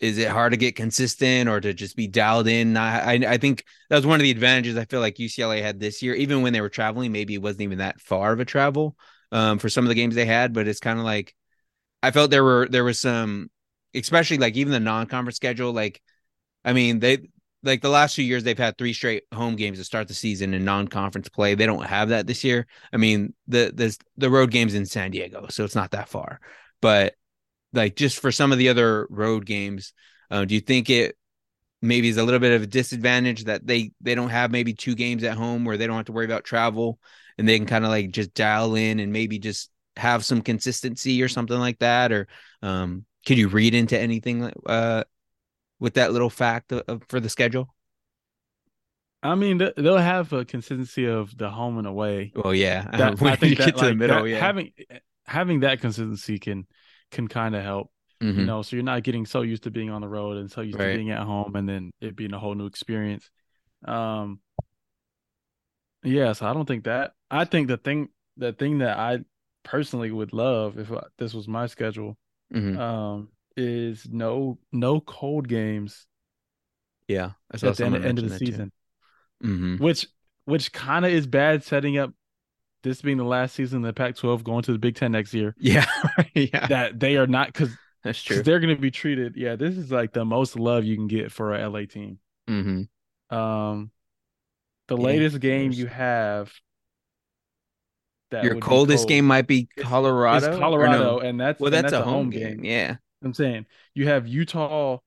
[0.00, 2.76] is it hard to get consistent or to just be dialed in?
[2.76, 5.80] I, I I think that was one of the advantages I feel like UCLA had
[5.80, 6.14] this year.
[6.14, 8.96] Even when they were traveling, maybe it wasn't even that far of a travel
[9.32, 10.52] um, for some of the games they had.
[10.52, 11.34] But it's kind of like
[12.02, 13.50] I felt there were there was some,
[13.94, 15.72] especially like even the non-conference schedule.
[15.72, 16.02] Like,
[16.64, 17.28] I mean, they
[17.64, 20.54] like the last few years they've had three straight home games to start the season
[20.54, 21.54] in non-conference play.
[21.54, 22.66] They don't have that this year.
[22.92, 26.40] I mean, the the the road games in San Diego, so it's not that far.
[26.80, 27.14] But
[27.72, 29.92] like just for some of the other road games,
[30.30, 31.16] uh, do you think it
[31.82, 34.94] maybe is a little bit of a disadvantage that they they don't have maybe two
[34.94, 36.98] games at home where they don't have to worry about travel
[37.36, 41.22] and they can kind of like just dial in and maybe just have some consistency
[41.22, 42.26] or something like that or
[42.62, 45.04] um could you read into anything like uh
[45.84, 47.66] with that little fact of, of- for the schedule
[49.22, 52.32] I mean, they'll have a consistency of the home and away.
[52.34, 54.72] well yeah That, when I think you that, get to the middle that- yeah having
[55.26, 56.66] having that consistency can
[57.10, 57.90] can kind of help.
[58.22, 58.36] Mhm.
[58.38, 60.60] You know, so you're not getting so used to being on the road and so
[60.60, 60.92] used Right.
[60.92, 63.28] to being at home, and then it being a whole new experience.
[63.84, 64.40] Um,
[66.02, 67.12] yeah, so I don't think that.
[67.30, 69.24] I think the thing, the thing that I
[69.62, 72.16] personally would love if I- this was my schedule,
[72.52, 72.78] Mhm.
[72.78, 76.06] um, is no no cold games
[77.08, 78.62] yeah at the end, end of the mention that too.
[78.62, 78.72] season,
[79.44, 79.78] Mhm.
[79.78, 80.06] which
[80.44, 82.12] which kind of is bad setting up
[82.82, 85.56] this being the last season of the Pac-12 going to the Big Ten next year.
[85.56, 85.86] yeah
[86.34, 89.36] yeah That they are not because that's true they're going to be treated.
[89.36, 92.18] Yeah, this is like the most love you can get for a LA team.
[92.48, 92.88] hmm
[93.30, 93.90] Um,
[94.88, 96.52] the Yeah, latest game you have
[98.30, 101.20] that your coldest cold game might be Colorado is or Colorado, no?
[101.20, 102.64] and that's well and that's, a home game.
[102.64, 104.98] yeah I'm saying you have Utah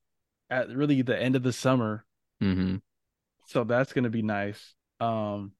[0.49, 2.05] at really the end of the summer,
[2.39, 2.77] hmm
[3.47, 4.73] so that's going to be nice.
[4.99, 5.53] Um,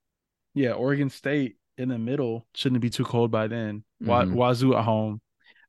[0.54, 3.84] yeah, Oregon State in the middle shouldn't be too cold by then.
[4.04, 4.34] Mhm.
[4.34, 5.22] Wazoo at home.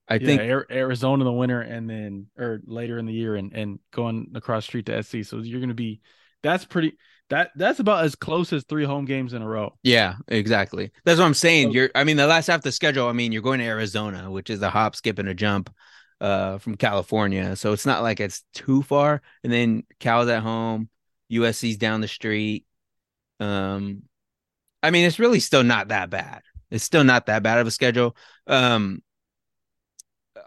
[0.08, 3.52] i yeah, think Arizona in the winter, and then or later in the year, and
[3.52, 5.22] and going across street to SC.
[5.22, 6.00] So you're going to be.
[6.42, 6.96] That's pretty.
[7.30, 9.76] That that's about as close as three home games in a row.
[9.82, 10.90] Yeah, exactly.
[11.04, 11.72] That's what I'm saying.
[11.72, 14.30] You're I mean the last half of the schedule, I mean, you're going to Arizona,
[14.30, 15.70] which is a hop, skip, and a jump
[16.20, 17.56] uh from California.
[17.56, 19.22] So it's not like it's too far.
[19.44, 20.88] And then Cal's at home,
[21.28, 22.64] USC's down the street.
[23.40, 24.02] Um
[24.82, 26.42] I mean it's really still not that bad.
[26.70, 28.16] It's still not that bad of a schedule.
[28.46, 29.02] Um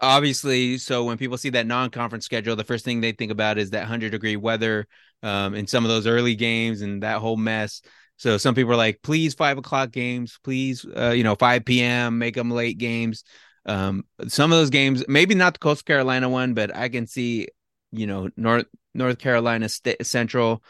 [0.00, 3.70] obviously, so when people see that non-conference schedule, the first thing they think about is
[3.70, 4.86] that 100 degree weather
[5.22, 7.82] um in some of those early games and that whole mess.
[8.16, 12.18] So some people are like, please five o'clock games, please, uh, you know, 5 p.m.
[12.18, 13.24] make them late games.
[13.66, 17.48] Um, some of those games, maybe not the Coastal Carolina one, but I can see,
[17.92, 20.62] you know, North North Carolina State Central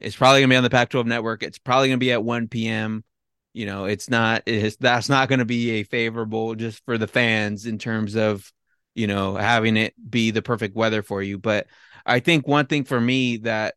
[0.00, 1.42] is probably gonna be on the Pac-12 network.
[1.42, 3.04] It's probably gonna be at 1 p.m.
[3.52, 4.42] You know, it's not.
[4.46, 8.50] It's that's not gonna be a favorable just for the fans in terms of,
[8.94, 11.38] you know, having it be the perfect weather for you.
[11.38, 11.66] But
[12.04, 13.74] I think one thing for me that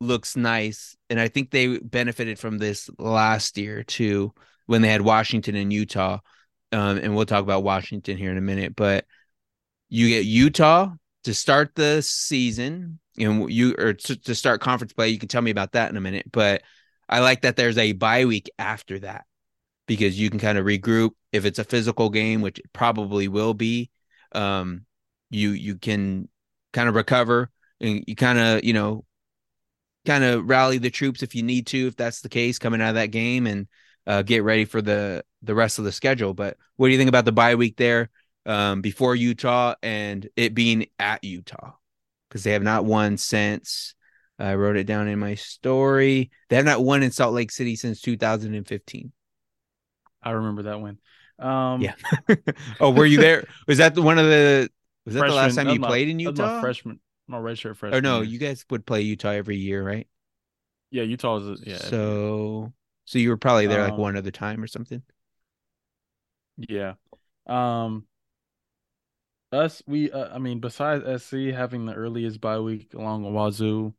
[0.00, 0.96] looks nice.
[1.08, 4.32] And I think they benefited from this last year too,
[4.66, 6.18] when they had Washington and Utah.
[6.72, 9.06] Um, and we'll talk about Washington here in a minute, but
[9.88, 10.92] you get Utah
[11.24, 15.08] to start the season and you or to, to start conference play.
[15.08, 16.62] You can tell me about that in a minute, but
[17.08, 19.24] I like that there's a bye week after that
[19.86, 23.90] because you can kind of regroup if it's a physical game, which probably will be.
[24.32, 24.86] Um,
[25.30, 26.28] you you can
[26.72, 29.04] kind of recover and you kind of you know
[30.06, 32.90] kind of rally the troops if you need to, if that's the case, coming out
[32.90, 33.66] of that game and
[34.06, 36.34] uh, get ready for the the rest of the schedule.
[36.34, 38.10] But what do you think about the bye week there
[38.46, 41.72] um, before Utah and it being at Utah?
[42.28, 43.94] Because they have not won since
[44.38, 46.30] I wrote it down in my story.
[46.48, 49.12] They have not won in Salt Lake City since 2015.
[50.22, 50.98] I remember that one.
[51.38, 51.94] Um, Yeah.
[52.80, 53.46] oh, were you there?
[53.66, 54.70] Was that the, one of the?
[55.06, 56.60] Was that the last time you my- played in was my Utah?
[56.60, 57.94] freshman, my redshirt freshman.
[57.94, 60.06] Or no, you guys would play Utah every year, right?
[60.90, 61.76] yeah, Utah was a- yeah.
[61.78, 62.72] So,
[63.10, 65.02] so you were probably there like Um, one other time or something.
[66.56, 66.94] Yeah.
[67.46, 68.06] Um
[69.52, 73.94] us, we, uh, I mean, besides SC having the earliest bye week along with Wazoo,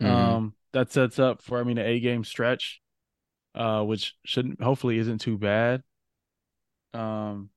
[0.00, 0.38] Mhm.
[0.38, 2.80] um, that sets up for, I mean, an eight game stretch,
[3.54, 5.82] uh, which shouldn't, hopefully, isn't too bad.
[6.92, 7.50] Um,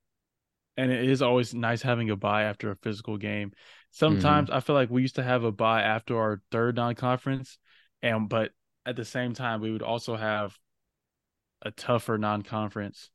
[0.76, 3.52] and it is always nice having a bye after a physical game.
[3.92, 7.58] Sometimes I feel like we used to have a bye after our third non-conference,
[8.02, 8.52] and but
[8.86, 10.58] at the same time we would also have
[11.64, 13.10] a tougher non-conference.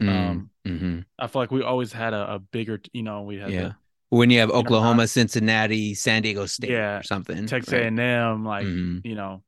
[0.00, 1.04] Um, Mhm.
[1.18, 3.60] I feel like we always had a, a bigger, you know, we had yeah.
[3.68, 3.76] the
[4.10, 7.46] When you have know, Oklahoma, not- Cincinnati, San Diego State, Yeah, or something.
[7.46, 7.82] Texas right?
[7.92, 9.04] A&M, like Mhm.
[9.04, 9.42] you know,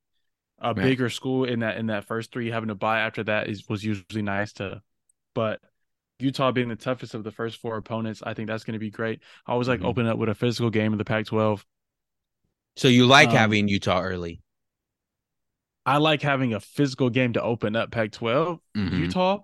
[0.59, 0.83] a Right.
[0.83, 3.85] bigger school in that in that first three having to buy after that is was
[3.85, 4.83] usually nice to,
[5.35, 5.61] but
[6.18, 8.90] Utah being the toughest of the first four opponents, I think that's going to be
[8.90, 9.22] great.
[9.46, 9.87] I always like Mhm.
[9.87, 11.64] open up with a physical game in the Pac-12.
[12.76, 14.42] So you like Um, having Utah early?
[15.90, 18.61] I like having a physical game to open up Pac-12.
[18.76, 18.98] Mhm.
[18.98, 19.40] Utah,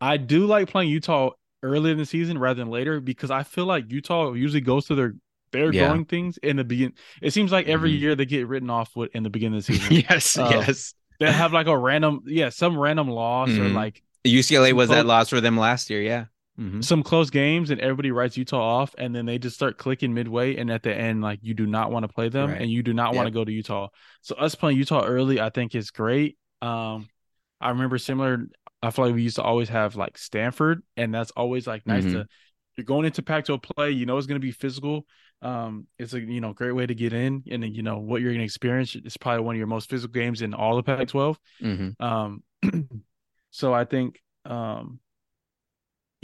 [0.00, 1.30] I do like playing Utah
[1.62, 4.94] early in the season rather than later because I feel like Utah usually goes to
[4.94, 5.14] their
[5.52, 5.86] they're Yeah.
[5.86, 6.94] growing things in the begin.
[7.22, 8.00] It seems like every Mhm.
[8.00, 9.92] year they get written off with in the beginning of the season.
[10.10, 10.94] yes, Uh, yes.
[11.20, 13.72] they have like a random, yeah, some random loss or Mhm.
[13.74, 16.02] like UCLA was that loss for them last year.
[16.02, 16.24] Yeah.
[16.58, 16.84] Mhm.
[16.84, 20.56] some close games and everybody writes Utah off and then they just start clicking midway
[20.56, 22.60] and at the end like you do not want to play them Right.
[22.62, 23.88] and you do not want to go to Utah.
[24.22, 26.36] So us playing Utah early I think is great.
[26.62, 27.08] Um
[27.60, 28.46] I remember similar
[28.82, 32.04] I feel like we used to always have like Stanford and that's always like nice
[32.04, 32.12] Mhm.
[32.12, 32.26] to
[32.76, 35.06] you're going into Pac-12 play, you know it's going to be physical.
[35.42, 38.20] Um it's a you know great way to get in and then, you know what
[38.20, 40.84] you're going to experience it's probably one of your most physical games in all of
[40.86, 41.36] Pac-12.
[41.60, 42.00] Mhm.
[42.00, 42.42] Um,
[43.50, 45.00] so I think, um,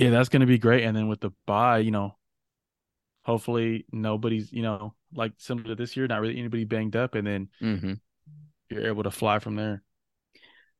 [0.00, 0.84] yeah, that's going to be great.
[0.84, 2.16] And then with the bye, you know,
[3.22, 7.26] hopefully nobody's, you know, like similar to this year, not really anybody banged up, and
[7.26, 8.00] then Mhm.
[8.70, 9.82] you're able to fly from there.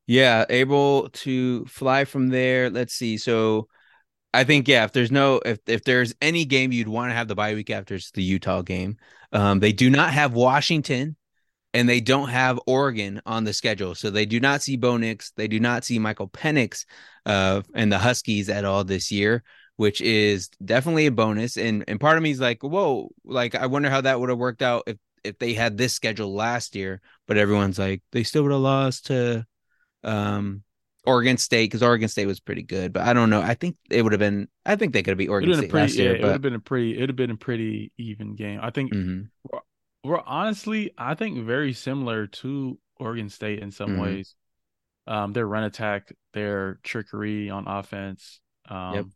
[0.07, 2.71] Yeah, able to fly from there.
[2.71, 3.19] Let's see.
[3.19, 3.69] So
[4.33, 7.29] I think yeah, if there's no if if there's any game you'd want to have
[7.29, 8.97] the bye week after, it's the Utah game.
[9.33, 11.17] Um, they do not have Washington
[11.73, 13.95] and they don't have Oregon on the schedule.
[13.95, 16.85] So they do not see Bo Nix, they do not see Michael Penix
[17.27, 19.43] uh and the Huskies at all this year,
[19.77, 21.57] which is definitely a bonus.
[21.57, 24.39] And and part of me is like, whoa, like I wonder how that would have
[24.39, 28.43] worked out if if they had this schedule last year, but everyone's like, they still
[28.45, 29.47] would have lost to
[30.05, 30.63] um
[31.07, 33.41] Oregon State because Oregon State was pretty good, but I don't know.
[33.41, 34.49] I think it would have been.
[34.67, 36.43] I think they could have beat Oregon State pretty, last yeah, year, it would have
[36.43, 38.61] been a pretty, it would have been a pretty even game.
[38.63, 39.31] I think Mhm.
[40.05, 44.01] We're honestly, I think very similar to Oregon State in some Mhm.
[44.03, 44.35] ways.
[45.07, 49.07] Um, their run attack, their trickery on offense, um, Yep.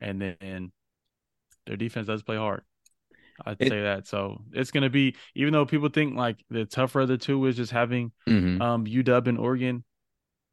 [0.00, 0.72] and then
[1.66, 2.64] their defense does play hard.
[3.46, 4.06] I'd It- say that.
[4.06, 7.56] So it's gonna be, even though people think like the tougher of the two is
[7.56, 8.60] just having Mhm.
[8.60, 9.84] um UW and Oregon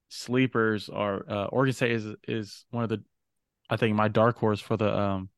[0.10, 3.04] sleepers are uh, Oregon State is is one of the,
[3.70, 5.30] I think my dark horse for the um,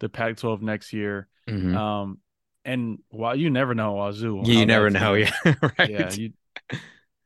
[0.00, 1.28] the Pac-12 next year.
[1.48, 1.74] Mhm.
[1.74, 2.20] Um,
[2.66, 5.90] and while you never know Wazoo, Yeah, you never know, yeah, right.
[5.90, 6.32] yeah, you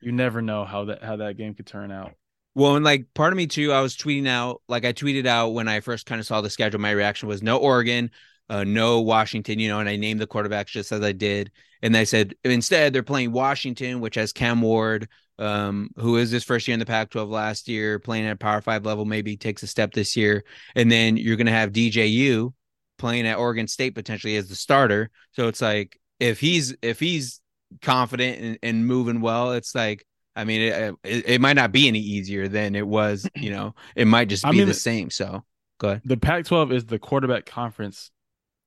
[0.01, 2.13] you never know how that how that game could turn out.
[2.55, 5.51] Well, and like part of me too, I was tweeting out, like I tweeted out
[5.51, 6.81] when I first kind of saw the schedule.
[6.81, 8.11] My reaction was no Oregon,
[8.49, 11.51] uh, no Washington, you know, and I named the quarterbacks just as I did.
[11.83, 16.45] And I said instead they're playing Washington, which has Cam Ward, um, who is his
[16.45, 19.63] first year in the Pac-12 last year, playing at a Power Five level, maybe takes
[19.63, 20.45] a step this year.
[20.75, 22.53] And then you're gonna have DJU
[23.01, 25.11] playing at Oregon State potentially as the starter.
[25.33, 27.41] So it's like if he's if he's
[27.83, 31.89] confident and, and moving well, it's like I mean, it, it it might not be
[31.89, 33.29] any easier than it was.
[33.35, 35.11] You know, it might just I be mean, the same.
[35.11, 35.45] So
[35.79, 36.03] go ahead.
[36.05, 38.11] The Pac-12 is the quarterback conference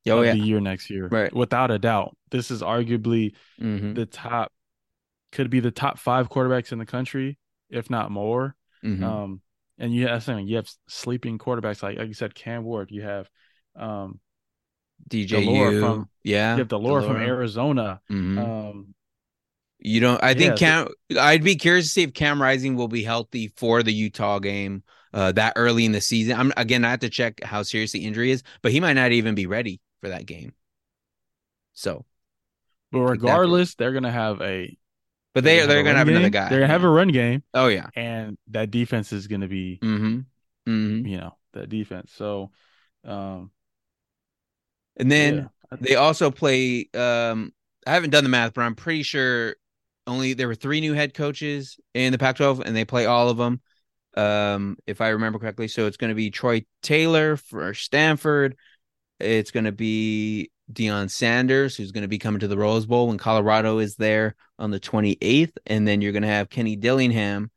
[0.07, 1.33] Oh of yeah, the year next year, Right.
[1.33, 4.51] Without a doubt, this is arguably hmm the top,
[5.31, 7.37] could be the top five quarterbacks in the country,
[7.69, 8.55] if not more.
[8.83, 9.41] hmm Um,
[9.79, 12.91] and you have you have sleeping quarterbacks like like you said, Cam Ward.
[12.91, 13.29] You have
[13.75, 14.19] um,
[15.09, 18.01] DJU de Laura from- yeah, you have de Laura from Arizona.
[18.11, 18.37] Mhm.
[18.37, 18.95] Um,
[19.79, 20.23] you don't.
[20.23, 20.87] I think yeah, Cam.
[21.19, 24.83] I'd be curious to see if Cam Rising will be healthy for the Utah game
[25.13, 26.39] uh, that early in the season.
[26.39, 26.85] I'm again.
[26.85, 29.45] I have to check how serious the injury is, but he might not even be
[29.45, 30.53] ready for that game.
[31.73, 32.05] So,
[32.91, 34.77] but regardless, they're gonna have a.
[35.33, 36.49] but they gonna they're gonna run have another guy.
[36.49, 37.87] They're gonna have a run game, Oh yeah.
[37.95, 40.19] and that defense is gonna be, Mm-hmm.
[40.71, 41.07] Mm-hmm.
[41.07, 42.11] you know, that defense.
[42.15, 42.51] So,
[43.03, 43.51] um,
[44.97, 45.35] And then.
[45.35, 45.47] yeah.
[45.79, 46.87] They also play.
[46.93, 47.51] Um,
[47.85, 49.55] I haven't done the math, but I'm pretty sure
[50.07, 53.37] only there were three new head coaches in the Pac-12, and they play all of
[53.37, 53.61] them,
[54.15, 55.67] um, if I remember correctly.
[55.67, 58.55] So it's going to be Troy Taylor for Stanford.
[59.19, 63.07] It's going to be Deion Sanders, who's going to be coming to the Rose Bowl
[63.07, 67.51] when Colorado is there on the 28th, and then you're going to have Kenny Dillingham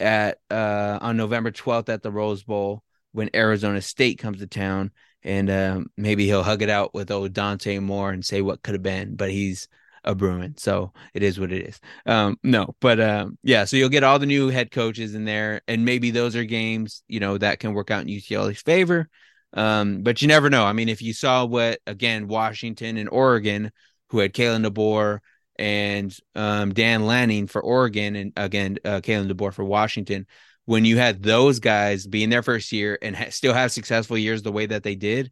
[0.00, 2.82] at uh, on November 12th at the Rose Bowl
[3.12, 4.90] when Arizona State comes to town.
[5.24, 8.74] And um, maybe he'll hug it out with old Dante Moore and say what could
[8.74, 9.68] have been, but he's
[10.04, 11.80] a Bruin, so it is what it is.
[12.06, 15.62] Um, no, but um, yeah, so you'll get all the new head coaches in there,
[15.66, 19.08] and maybe those are games you know that can work out in UCLA's favor.
[19.54, 20.64] Um, but you never know.
[20.64, 23.72] I mean, if you saw what again Washington and Oregon,
[24.10, 25.20] who had Kalen DeBoer
[25.56, 30.26] and um, Dan Lanning for Oregon, and again uh, Kalen DeBoer for Washington,
[30.66, 34.16] when you had those guys be in their first year and ha- still have successful
[34.16, 35.30] years the way that they did,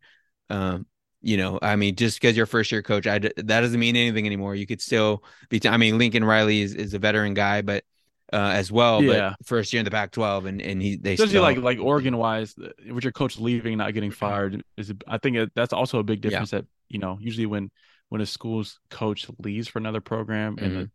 [0.51, 0.87] um,
[1.23, 3.97] you know, I mean, just because you're first year coach, I d- that doesn't mean
[3.97, 4.55] anything anymore.
[4.55, 5.61] You could still be.
[5.61, 7.85] T- I mean, Lincoln Riley is, is a veteran guy, but
[8.33, 9.03] uh, as well.
[9.03, 9.35] Yeah.
[9.39, 12.17] But first year in the Pac-12, and and he they Especially still, like like Oregon
[12.17, 12.55] wise,
[12.91, 16.25] with your coach leaving, not getting fired, is I think it, that's also a big
[16.25, 16.31] Yeah.
[16.31, 16.51] difference.
[16.51, 17.71] That you know, usually when
[18.09, 20.81] when a school's coach leaves for another program, and Mhm.
[20.85, 20.91] the,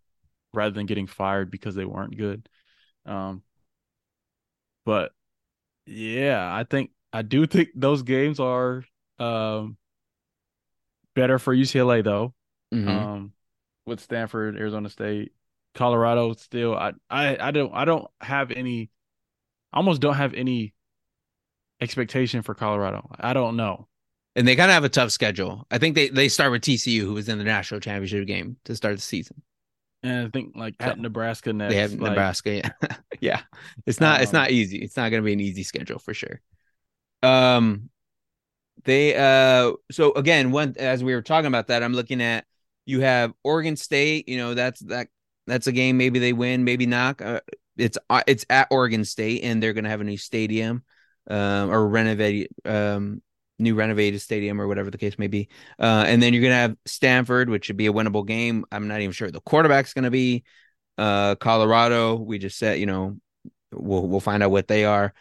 [0.54, 2.48] rather than getting fired because they weren't good,
[3.06, 3.44] um,
[4.88, 5.12] but
[5.86, 8.86] yeah, I think I do think those games are
[9.20, 9.78] um
[11.14, 12.34] better for UCLA though.
[12.74, 12.88] Mhm.
[12.88, 13.34] um
[13.86, 15.34] with Stanford, Arizona State,
[15.76, 18.90] Colorado still I I I don't I don't have any
[19.74, 20.74] almost don't have any
[21.82, 23.10] expectation for Colorado.
[23.20, 23.88] I don't know.
[24.36, 25.66] and they kind of have a tough schedule.
[25.70, 28.76] I think they they start with TCU, who was in the national championship game to
[28.76, 29.42] start the season.
[30.04, 32.52] And I think like So, at Nebraska next they have like, Nebraska.
[32.56, 32.70] Yeah,
[33.20, 33.42] yeah.
[33.86, 34.22] It's not.
[34.22, 34.78] it's Um, not easy.
[34.78, 36.40] It's not going to be an easy schedule for sure.
[37.24, 37.90] Um,
[38.84, 39.74] they uh.
[39.92, 42.46] So again, one as we were talking about that, I'm looking at
[42.86, 44.30] you have Oregon State.
[44.30, 45.08] You know that's that
[45.48, 45.98] that's a game.
[45.98, 47.22] Maybe they win, maybe not.
[47.22, 47.42] Uh,
[47.78, 50.84] it's uh, it's at Oregon State, and they're going to have a new stadium,
[51.30, 53.22] um, or renovate um
[53.60, 55.50] new renovated stadium or whatever the case may be.
[55.80, 58.66] Uh, and then you're going to have Stanford, which should be a winnable game.
[58.72, 60.44] I'm not even sure the quarterback's going to be
[60.98, 62.16] uh Colorado.
[62.16, 63.18] We just said, you know,
[63.72, 65.14] we'll we'll find out what they are.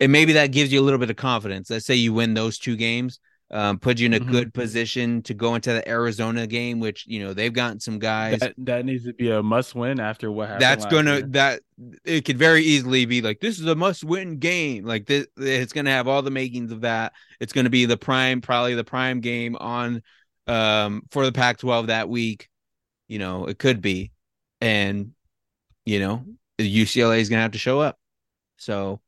[0.00, 1.70] And maybe that gives you a little bit of confidence.
[1.70, 4.30] Let's say you win those two games, um, put you in a Mhm.
[4.30, 8.40] good position to go into the Arizona game, which you know they've gotten some guys.
[8.40, 10.62] that, that needs to be a must win after what happened.
[10.62, 11.26] That's gonna year.
[11.30, 11.60] that
[12.04, 14.84] it could very easily be like this is a must win game.
[14.84, 17.12] Like this, it's gonna have all the makings of that.
[17.40, 20.02] It's gonna be the prime, probably the prime game on
[20.46, 22.48] um for the Pac-12 that week.
[23.08, 24.12] You know, it could be,
[24.60, 25.12] and
[25.84, 26.24] you know,
[26.58, 27.98] UCLA is gonna have to show up.
[28.56, 29.00] So,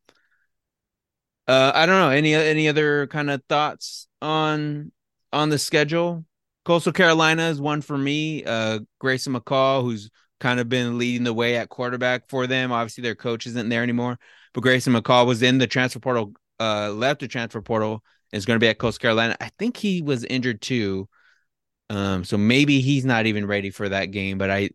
[1.48, 4.92] uh, I don't know any any other kind of thoughts on
[5.32, 6.24] on the schedule.
[6.64, 8.42] Coastal Carolina is one for me.
[8.44, 12.72] Uh, Grayson McCall, who's kind of been leading the way at quarterback for them.
[12.72, 14.18] Obviously, their coach isn't there anymore,
[14.52, 18.46] but Grayson McCall was in the transfer portal, uh, left the transfer portal, and is
[18.46, 19.36] going to be at Coastal Carolina.
[19.40, 21.08] I think he was injured too,
[21.88, 24.36] um, so maybe he's not even ready for that game.
[24.36, 24.70] But I,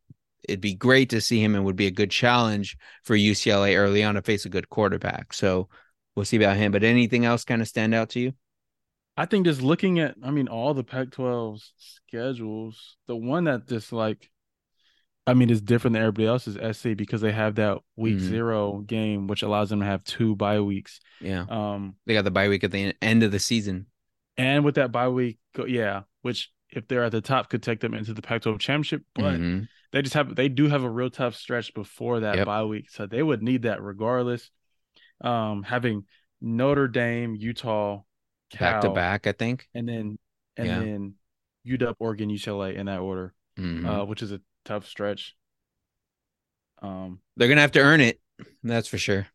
[0.47, 4.01] it'd be great to see him, and would be a good challenge for UCLA early
[4.03, 5.34] on to face a good quarterback.
[5.34, 5.67] So
[6.15, 6.71] we'll see about him.
[6.71, 8.34] But anything else kind of stand out to you?
[9.17, 13.91] I think just looking at, I mean, all the Pac-12's schedules, the one that just
[13.91, 14.30] like,
[15.28, 18.19] I mean, is different than everybody else's SC because they have that week Mhm.
[18.21, 21.00] zero game, which allows them to have two bye weeks.
[21.19, 23.88] Yeah, Um, they got the bye week at the end of the season.
[24.38, 27.82] and with that bye week, go, yeah, which if they're at the top could take
[27.82, 29.67] them into the Pac-12 championship, but Mhm.
[29.91, 32.45] they just have they do have a real tough stretch before that Yep.
[32.45, 34.50] bye week, so they would need that regardless.
[35.23, 36.05] Um, having
[36.41, 38.01] Notre Dame, Utah,
[38.60, 39.69] back to back, I think.
[39.73, 40.17] and then
[40.57, 40.79] and Yeah.
[40.79, 41.13] then
[41.63, 43.86] UW, Oregon, UCLA in that order, Mhm.
[43.86, 45.36] uh, which is a tough stretch.
[46.81, 48.19] Um, They're gonna have to earn it.
[48.63, 49.27] That's for sure.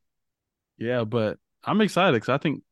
[0.78, 2.62] yeah, but I'm excited because I think,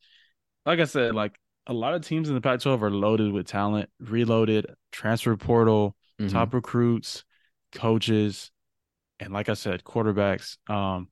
[0.67, 3.91] like I said, like a lot of teams in the Pac-12 are loaded with talent,
[3.99, 6.31] reloaded, transfer portal, Mhm.
[6.31, 7.25] top recruits,
[7.73, 8.51] coaches,
[9.21, 10.59] and like I said, quarterbacks.
[10.69, 11.09] Um,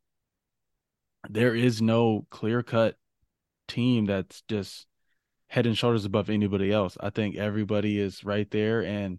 [1.28, 2.96] there is no clear cut
[3.68, 4.87] team that's just
[5.48, 6.96] head and shoulders above anybody else.
[7.00, 9.18] I think everybody is right there, and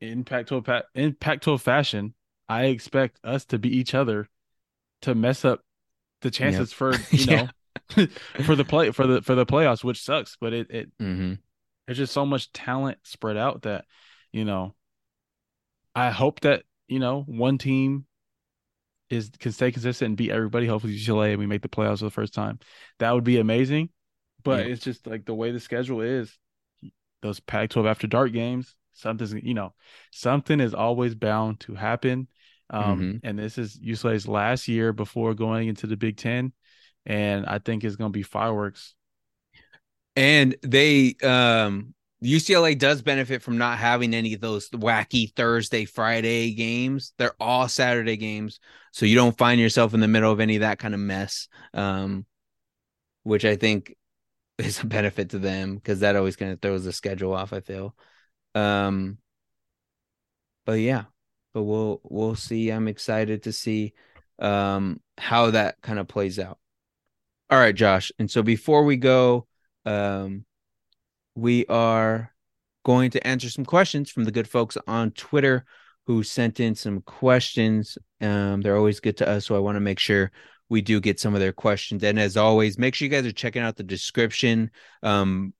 [0.00, 2.14] in Pac-12 in Pac-12 fashion,
[2.48, 4.28] I expect us to be each other
[5.02, 5.62] to mess up
[6.22, 7.48] the chances for you Yeah.
[7.96, 8.06] know
[8.44, 10.36] for the play for the for the playoffs, which sucks.
[10.40, 11.38] But it it Mhm.
[11.86, 13.84] there's just so much talent spread out that
[14.32, 14.74] you know
[15.94, 18.06] i hope that you know one team
[19.10, 20.66] is can stay consistent and beat everybody.
[20.66, 22.58] Hopefully ucla and we make the playoffs for the first time.
[22.98, 23.90] That would be amazing.
[24.44, 24.72] But Yeah.
[24.72, 26.36] it's just like the way the schedule is
[27.22, 29.74] those pac 12 after dark games something's you know
[30.12, 32.28] something is always bound to happen.
[32.70, 33.20] Um Mhm.
[33.22, 36.52] and this is ucla's last year before going into the big 10
[37.04, 38.94] and i think it's going to be fireworks.
[40.14, 41.94] And they um
[42.24, 47.12] UCLA does benefit from not having any of those wacky Thursday, Friday games.
[47.18, 48.58] They're all Saturday games.
[48.92, 51.48] So you don't find yourself in the middle of any of that kind of mess.
[51.74, 52.24] Um
[53.26, 53.94] which I think
[54.58, 57.52] is a benefit to them because that always kind of throws the schedule off.
[57.52, 57.94] I feel.
[58.54, 59.18] Um,
[60.64, 61.04] but yeah,
[61.52, 62.70] but we'll we'll see.
[62.70, 63.92] I'm excited to see
[64.38, 66.58] um how that kind of plays out.
[67.50, 68.10] All right, Josh.
[68.18, 69.46] And so before we go,
[69.84, 70.45] um,
[71.36, 72.32] we are
[72.84, 75.64] going to answer some questions from the good folks on Twitter
[76.06, 77.98] who sent in some questions.
[78.20, 80.32] Um, they're always good to us, so I want to make sure
[80.68, 82.02] we do get some of their questions.
[82.02, 84.70] And as always, make sure you guys are checking out the description.
[85.02, 85.52] Um,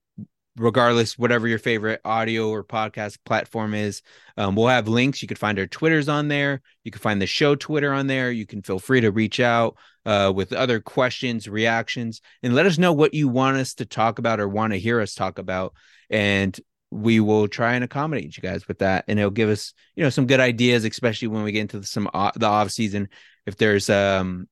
[0.56, 4.02] regardless, whatever your favorite audio or podcast platform is,
[4.36, 5.22] um, we'll have links.
[5.22, 6.62] You can find our Twitters on there.
[6.84, 8.30] You can find the show Twitter on there.
[8.30, 12.78] You can feel free to reach out uh, with other questions, reactions, and let us
[12.78, 15.74] know what you want us to talk about or want to hear us talk about.
[16.10, 16.58] And
[16.90, 20.10] we will try and accommodate you guys with that and it'll give us you know
[20.10, 23.08] some good ideas especially when we get into some uh, the off season
[23.44, 24.48] if there's um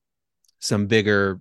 [0.58, 1.40] some bigger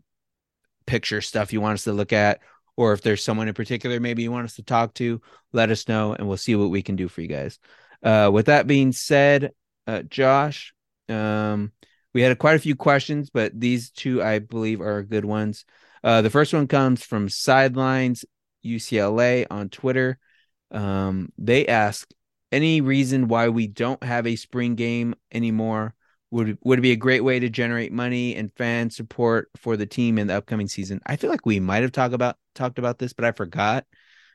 [0.85, 2.41] picture stuff you want us to look at
[2.77, 5.21] or if there's someone in particular maybe you want us to talk to
[5.51, 7.59] let us know and we'll see what we can do for you guys.
[8.01, 9.51] Uh with that being said
[9.87, 10.73] uh josh
[11.09, 11.71] um
[12.13, 15.65] we had a, quite a few questions but these two i believe are good ones.
[16.03, 18.25] Uh the first one comes from sidelines
[18.65, 20.17] ucla on twitter.
[20.71, 22.09] Um, they ask
[22.51, 25.95] any reason why we don't have a spring game anymore.
[26.33, 29.85] Would would it be a great way to generate money and fan support for the
[29.85, 30.99] team in the upcoming season?
[31.05, 33.85] I feel like we might have talked about talked about this, but I forgot.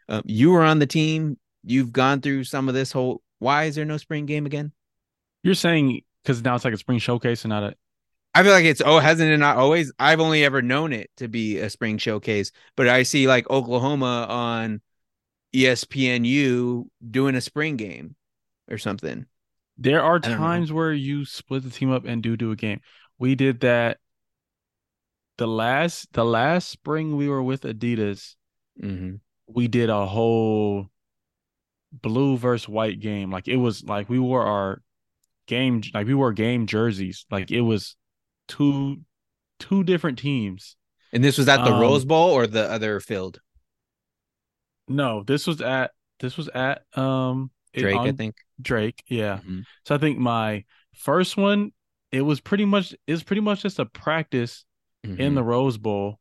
[0.09, 1.39] Um, you were on the team.
[1.65, 3.21] You've gone through some of this whole.
[3.41, 4.71] Why is there no spring game again?
[5.43, 7.75] You're saying because now it's like a spring showcase and not a.
[8.33, 9.93] I feel like it's oh hasn't it not always?
[9.99, 14.25] I've only ever known it to be a spring showcase, but I see like Oklahoma
[14.29, 14.83] on
[15.53, 18.15] ESPNU doing a spring game
[18.71, 19.27] or something.
[19.79, 22.81] There are times where you split the team up and do do a game.
[23.19, 23.99] We did that
[25.39, 28.35] the last the last spring we were with Adidas.
[28.83, 29.17] Mm-hmm.
[29.47, 30.89] We did a whole
[31.93, 33.31] blue versus white game.
[33.31, 34.83] Like it was like we wore our
[35.47, 37.25] game like we wore game jerseys.
[37.31, 37.97] Like it was
[38.49, 38.99] two
[39.61, 40.77] two different teams.
[41.13, 43.41] And this was at the um, Rose Bowl or the other field?
[44.89, 47.51] No, this was at this was at um
[47.81, 48.37] Drake, I think.
[48.61, 49.39] Drake, yeah.
[49.39, 49.61] Mm-hmm.
[49.85, 50.65] So I think my
[50.95, 51.73] first one,
[52.11, 54.65] it was pretty much it was pretty much just a practice
[55.07, 55.21] mm-hmm.
[55.21, 56.19] in the Rose Bowl.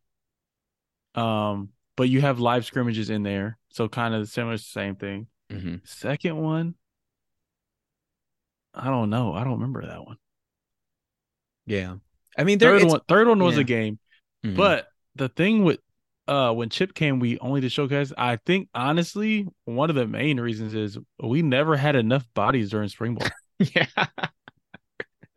[1.16, 4.96] Um, but you have live scrimmages in there, so kind of similar, to the same
[4.96, 5.28] thing.
[5.52, 5.78] Mm-hmm.
[5.84, 6.76] Second one,
[8.74, 9.34] I don't know.
[9.34, 10.18] I don't remember that one.
[11.66, 11.96] Yeah,
[12.38, 13.62] I mean, third one, third one was yeah.
[13.62, 14.00] a game,
[14.46, 14.56] mm-hmm.
[14.56, 15.80] but the thing with
[16.28, 18.12] uh when Chip came, we only did showcase.
[18.18, 22.90] I think honestly, one of the main reasons is we never had enough bodies during
[22.90, 23.28] spring ball.
[23.60, 23.86] yeah.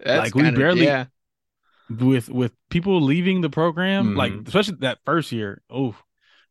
[0.04, 1.06] like we barely yeah.
[1.88, 4.16] with with people leaving the program, mm-hmm.
[4.16, 5.62] like especially that first year.
[5.70, 5.94] Oh,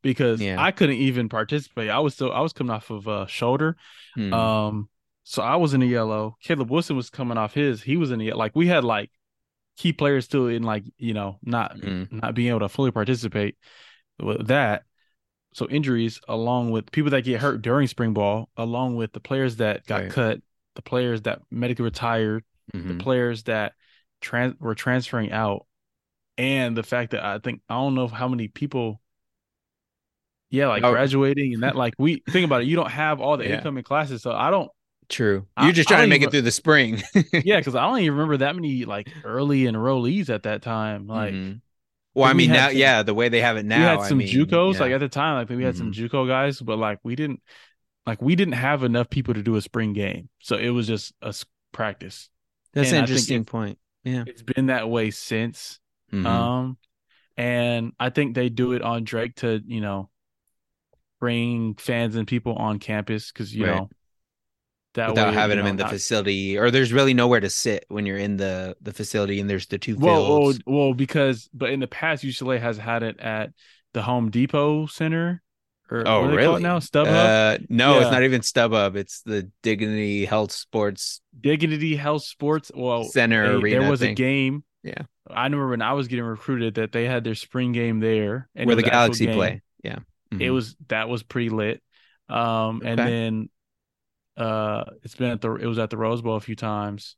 [0.02, 0.62] because yeah.
[0.62, 1.90] I couldn't even participate.
[1.90, 3.76] I was still I was coming off of a shoulder.
[4.18, 4.34] Mm-hmm.
[4.34, 4.90] Um
[5.24, 6.38] so I was in the yellow.
[6.42, 7.84] Caleb Wilson was coming off his.
[7.84, 9.12] He was in the like we had like
[9.78, 12.18] key players still in like, you know, not mm-hmm.
[12.18, 13.56] not being able to fully participate
[14.22, 14.84] with that.
[15.54, 19.58] So injuries, along with people that get hurt during spring ball, along with the players
[19.58, 20.12] that got right.
[20.12, 20.42] cut,
[20.76, 22.44] the players that medically retired,
[22.74, 22.98] mm-hmm.
[22.98, 23.74] the players that
[24.22, 25.66] trans were transferring out,
[26.38, 29.02] and the fact that I think I don't know how many people,
[30.52, 30.92] yeah, like oh.
[30.92, 33.58] graduating and that like we think about it, you don't have all the yeah.
[33.58, 34.70] incoming classes, so I don't.
[35.10, 35.48] True.
[35.60, 37.02] You're just trying to make even, it through the spring.
[37.34, 41.08] yeah, because I don't even remember that many like early enrollees at that time.
[41.08, 41.58] Like, mm-hmm.
[42.14, 44.08] Well, I mean, we now, some, yeah, the way they have it now, we had
[44.08, 44.74] some I mean, JUCOs.
[44.76, 44.80] Yeah.
[44.80, 45.92] Like at the time, like we had mm-hmm.
[45.92, 47.42] some JUCO guys, but like we didn't,
[48.06, 51.14] like we didn't have enough people to do a spring game, so it was just
[51.22, 51.34] a
[51.72, 52.30] practice.
[52.74, 53.78] That's and an interesting point.
[54.04, 55.80] Yeah, it's been that way since.
[56.12, 56.26] Mm-hmm.
[56.26, 56.78] Um,
[57.38, 60.10] and I think they do it on Drake to you know
[61.20, 63.76] bring fans and people on campus because you right.
[63.76, 63.90] know
[64.96, 65.92] that without way, having them know, in the not...
[65.92, 69.68] facility, or there's really nowhere to sit when you're in the the facility, and there's
[69.68, 70.60] the two well, fields.
[70.66, 73.52] Well, well, because but in the past, UCLA has had it at
[73.94, 75.42] the Home Depot Center.
[75.92, 76.62] Or oh, really?
[76.62, 77.08] now StubHub?
[77.08, 78.02] Uh, no, yeah.
[78.04, 78.96] it's not even StubHub.
[78.96, 83.80] It's the Dignity Health Sports Dignity Health Sports well Center they, Arena.
[83.80, 84.64] There was a game.
[84.84, 88.50] Yeah, I remember when I was getting recruited that they had their spring game there,
[88.54, 89.64] and where the Galaxy play.
[89.84, 89.96] Yeah,
[90.32, 90.42] mm-hmm.
[90.42, 91.82] it was that was pretty lit.
[92.30, 92.90] Um, okay.
[92.90, 93.50] and then
[94.40, 97.16] uh it's been at the it was at the Rose Bowl a few times.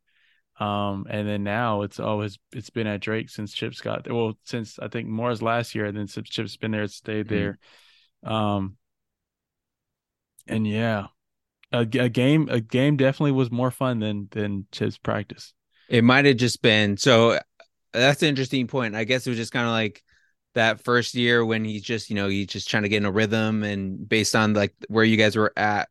[0.60, 4.14] Um and then now it's always it's been at Drake since Chip's got there.
[4.14, 7.28] Well, since I think Mora's last year, and then since Chips been there, it stayed
[7.28, 7.36] mm-hmm.
[7.36, 7.60] there.
[8.24, 8.78] Um
[10.48, 11.08] and yeah.
[11.72, 15.54] A, a game a game definitely was more fun than than Chips practice.
[15.88, 17.40] It might have just been so
[17.94, 18.96] that's an interesting point.
[18.96, 20.04] I guess it was just kind of like
[20.54, 23.12] that first year when he's just you know he's just trying to get in a
[23.12, 25.90] rhythm and based on like where you guys were at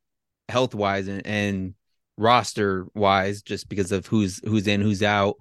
[0.50, 1.74] health wise and, and
[2.16, 5.36] roster wise just because of who's who's in who's out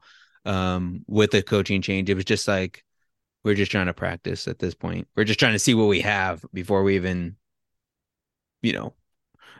[0.45, 2.84] um with the coaching change it was just like
[3.43, 6.01] we're just trying to practice at this point we're just trying to see what we
[6.01, 7.36] have before we even
[8.62, 8.93] you know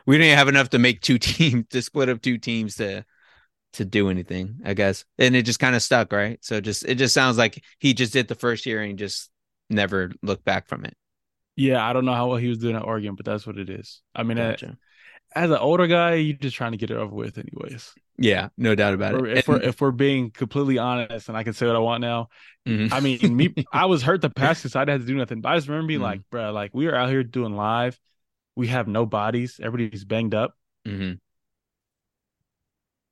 [0.06, 3.04] we didn't have enough to make two teams to split up two teams to
[3.74, 6.96] to do anything i guess and it just kind of stuck right so just it
[6.96, 9.30] just sounds like he just did the first year and just
[9.70, 10.96] never looked back from it
[11.56, 13.68] Yeah, I don't know how well he was doing at Oregon, but that's what it
[13.68, 14.00] is.
[14.14, 14.78] I mean, uh, Gotcha.
[15.34, 17.94] As an older guy, you're just trying to get it over with, anyways.
[18.18, 21.52] yeah no doubt about it if we're if we're being completely honest, and I can
[21.52, 22.28] say what I want now,
[22.66, 22.88] Mhm.
[22.90, 25.40] I mean, me, I was hurt the past because I didn't have to do nothing.
[25.42, 26.02] But I just remember being Mhm.
[26.02, 27.98] like, bro, like we are out here doing live.
[28.56, 29.60] We have no bodies.
[29.62, 30.56] Everybody's banged up.
[30.84, 31.20] Mhm.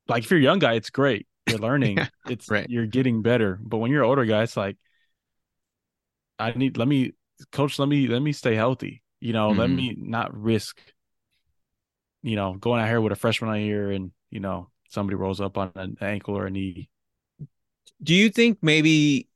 [0.08, 1.26] Like if you're a young guy, it's great.
[1.46, 2.08] You're learning.
[2.28, 2.68] it's right.
[2.68, 3.58] you're getting better.
[3.62, 4.76] But when you're an older guy, it's like,
[6.38, 7.12] I need let me
[7.52, 9.02] coach, let me let me stay healthy.
[9.20, 9.76] You know, let Mhm.
[9.76, 10.80] me not risk,
[12.22, 15.40] you know, going out here with a freshman on here and, you know, somebody rolls
[15.40, 16.88] up on an ankle or a knee.
[18.02, 19.28] Do you think maybe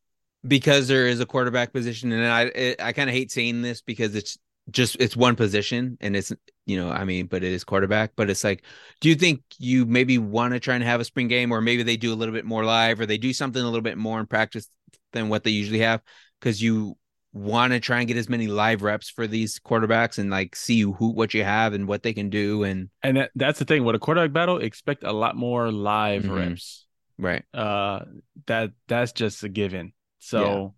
[0.46, 3.80] because there is a quarterback position, and I it, I kind of hate saying this
[3.80, 4.38] because it's
[4.70, 6.32] just it's one position and it's
[6.66, 8.12] you know I mean, but it is quarterback.
[8.16, 8.64] But it's like,
[9.00, 11.82] do you think you maybe want to try and have a spring game, or maybe
[11.82, 14.20] they do a little bit more live, or they do something a little bit more
[14.20, 14.68] in practice
[15.12, 16.00] than what they usually have
[16.40, 16.96] because you
[17.32, 20.82] want to try and get as many live reps for these quarterbacks and like see
[20.82, 23.84] who what you have and what they can do and And that, that's the thing
[23.84, 26.36] with a quarterback battle, expect a lot more live Mhm.
[26.36, 26.86] reps.
[27.18, 28.04] right Uh
[28.46, 29.92] that that's just a given.
[30.18, 30.74] So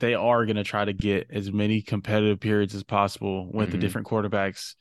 [0.00, 3.80] they are gonna try to get as many competitive periods as possible with the Mhm.
[3.80, 4.74] different quarterbacks,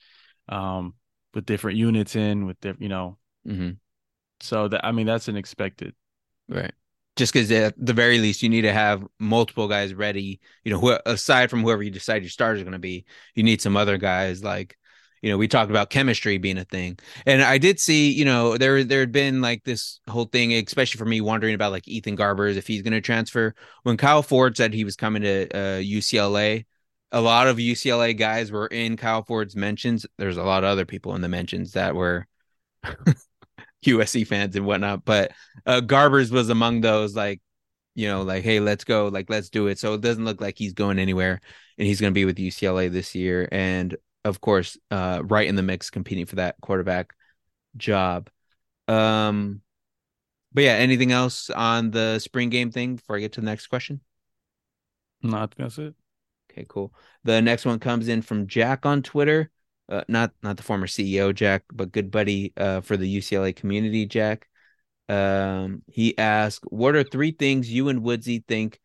[0.48, 0.94] um,
[1.34, 3.18] with different units in, with different you know.
[3.46, 3.72] hmm
[4.40, 5.96] So that I mean that's an expected.
[6.48, 6.74] Right.
[7.18, 10.40] Just because at the very least you need to have multiple guys ready.
[10.64, 13.06] You know, aside from whoever you decide your starter are going to be,
[13.36, 14.44] you need some other guys.
[14.44, 14.78] Like,
[15.22, 18.58] you know, we talked about chemistry being a thing, and I did see, you know,
[18.58, 22.16] there there had been like this whole thing, especially for me, wondering about like Ethan
[22.16, 23.56] Garbers if he's going to transfer.
[23.84, 26.66] When Kyle Ford said he was coming to uh, UCLA,
[27.12, 30.06] a lot of UCLA guys were in Kyle Ford's mentions.
[30.18, 32.28] There's a lot of other people in the mentions that were
[33.86, 35.32] USC fans and whatnot, but
[35.66, 37.42] uh, Garbers was among those like,
[37.96, 39.80] you know, like, hey, let's go, like, let's do it.
[39.80, 41.42] So it doesn't look like he's going anywhere,
[41.78, 45.56] and he's going to be with UCLA this year, and of course, uh, right in
[45.56, 47.14] the mix, competing for that quarterback
[47.76, 48.30] job.
[48.88, 49.62] Um,
[50.54, 53.68] but yeah, anything else on the spring game thing before I get to the next
[53.68, 54.02] question?
[55.22, 55.96] No, I think that's it.
[56.52, 56.94] Okay, cool.
[57.24, 59.50] The next one comes in from Jack on Twitter.
[59.90, 64.06] Uh, not not the former CEO Jack, but good buddy uh, for the UCLA community,
[64.06, 64.48] Jack.
[65.08, 68.80] Um, he asked, "What are three things you and Woodsy think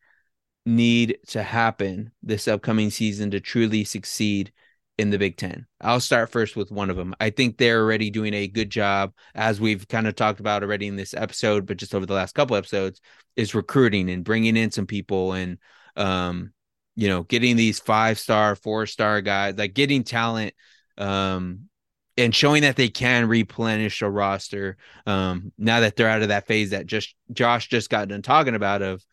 [0.65, 4.53] need to happen this upcoming season to truly succeed
[4.97, 7.13] in the Big Ten?" I'll start first with one of them.
[7.19, 10.87] I think they're already doing a good job, as we've kind of talked about already
[10.87, 13.01] in this episode, but just over the last couple episodes,
[13.35, 15.57] is recruiting and bringing in some people and
[15.95, 16.53] um
[16.95, 20.53] you know, getting these five star, four star guys, like getting talent,
[20.97, 21.69] um,
[22.17, 24.77] and showing that they can replenish a roster.
[25.05, 28.55] Um, now that they're out of that phase that just Josh just got done talking
[28.55, 29.03] about of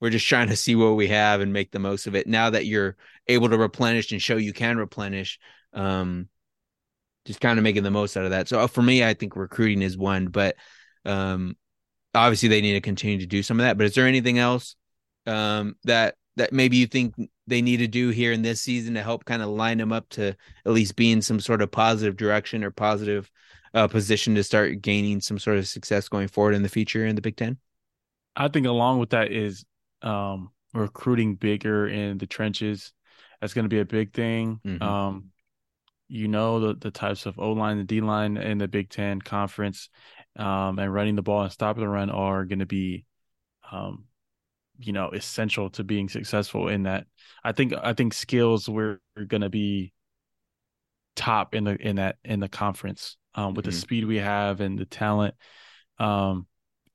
[0.00, 2.26] we're just trying to see what we have and make the most of it.
[2.26, 2.96] Now that you're
[3.28, 5.38] able to replenish and show you can replenish,
[5.72, 6.28] um,
[7.24, 8.48] just kind of making the most out of that.
[8.48, 10.56] So uh, for me, I think recruiting is one, but
[11.04, 11.56] um,
[12.14, 13.78] obviously they need to continue to do some of that.
[13.78, 14.74] But is there anything else
[15.26, 17.14] um, that that maybe you think
[17.46, 20.08] they need to do here in this season to help kind of line them up
[20.10, 20.28] to
[20.64, 23.30] at least be in some sort of positive direction or positive
[23.74, 27.16] uh, position to start gaining some sort of success going forward in the future in
[27.16, 27.58] the Big Ten?
[28.36, 29.64] I think along with that is
[30.02, 32.92] um recruiting bigger in the trenches.
[33.40, 34.60] That's going to be a big thing.
[34.64, 34.82] Mhm.
[34.82, 35.32] Um,
[36.08, 39.20] you know the the types of O line and D line in the Big Ten
[39.20, 39.88] conference,
[40.36, 43.04] um, and running the ball and stopping the run are going to be,
[43.70, 44.04] um,
[44.78, 47.06] you know, essential to being successful in that.
[47.44, 49.92] I think I think skills we're going to be
[51.14, 53.74] top in the in that in the conference um, with the Mhm.
[53.74, 55.34] speed we have and the talent,
[55.98, 56.46] um,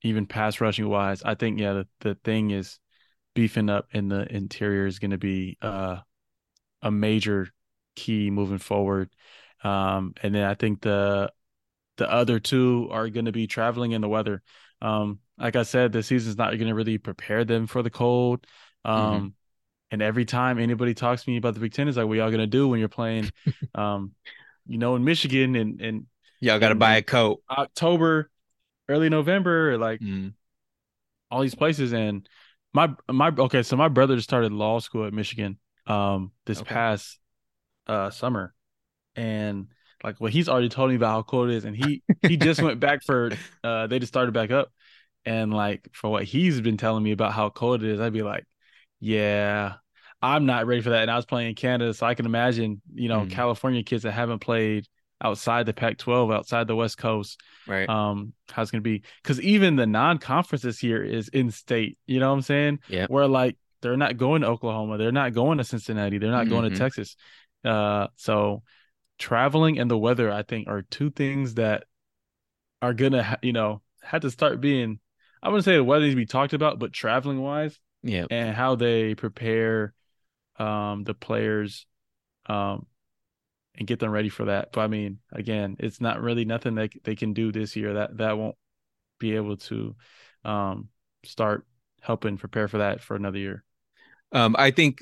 [0.02, 1.22] even pass rushing wise.
[1.22, 2.78] I think yeah, the the thing is
[3.34, 5.98] beefing up in the interior is going to be uh,
[6.82, 7.48] a major
[7.96, 9.10] key moving forward.
[9.64, 11.32] Um, and then I think the
[11.96, 14.42] the other two are going to be traveling in the weather.
[14.82, 18.46] Um, like I said, the season's not going to really prepare them for the cold.
[18.84, 19.34] Um,
[19.90, 22.28] and every time anybody talks to me about the Big Ten, is like, what y'all
[22.30, 23.30] going to do when you're playing,
[23.74, 24.12] um,
[24.66, 26.06] you know, in Michigan and and
[26.40, 27.42] Y'all got to buy a coat.
[27.50, 28.30] October,
[28.88, 30.34] early November, like Mm.
[31.30, 32.28] all these places, and
[32.72, 36.74] my my okay, so my brother just started law school at Michigan um this Okay.
[36.74, 37.18] past
[37.86, 38.54] uh summer.
[39.16, 39.68] And
[40.04, 42.60] like well he's already told me about how cold it is and he he just
[42.62, 43.32] went back for
[43.64, 44.70] uh they just started back up
[45.24, 48.22] and like for what he's been telling me about how cold it is I'd be
[48.22, 48.44] like
[49.00, 49.74] yeah
[50.20, 52.80] I'm not ready for that and I was playing in Canada so I can imagine
[52.94, 53.30] you know Mm.
[53.30, 54.86] California kids that haven't played
[55.20, 57.88] outside the Pac-12 outside the West Coast Right.
[57.88, 62.18] um how it's going to be because even the non-conferences here is in state you
[62.18, 63.06] know what i'm saying Yeah.
[63.08, 66.64] where like they're not going to oklahoma they're not going to cincinnati they're not going
[66.64, 66.72] Mhm.
[66.72, 67.16] to texas
[67.64, 68.62] uh so
[69.18, 71.84] traveling and the weather i think are two things that
[72.80, 74.98] are gonna you know have to start being
[75.42, 78.26] i wouldn't say the weather needs to be talked about but traveling wise yeah.
[78.30, 79.92] and how they prepare
[80.58, 81.86] um the players
[82.46, 82.86] um
[83.78, 84.72] and get them ready for that.
[84.72, 88.18] But I mean, again, it's not really nothing that they can do this year that
[88.18, 88.56] that won't
[89.18, 89.94] be able to
[90.44, 90.88] um
[91.24, 91.64] start
[92.00, 93.64] helping prepare for that for another year.
[94.32, 95.00] Um, I think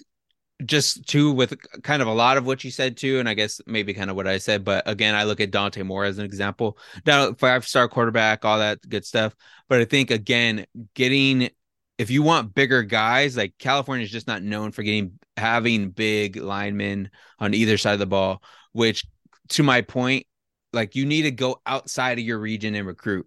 [0.64, 3.60] just too with kind of a lot of what you said too, and I guess
[3.66, 6.24] maybe kind of what I said, but again, I look at Dante Moore as an
[6.24, 6.78] example.
[7.04, 9.34] Now, five star quarterback, all that good stuff.
[9.68, 11.50] But I think again, getting
[11.98, 16.36] if you want bigger guys, like California is just not known for getting having big
[16.36, 18.42] linemen on either side of the ball,
[18.72, 19.04] which
[19.48, 20.26] to my point,
[20.72, 23.26] like you need to go outside of your region and recruit.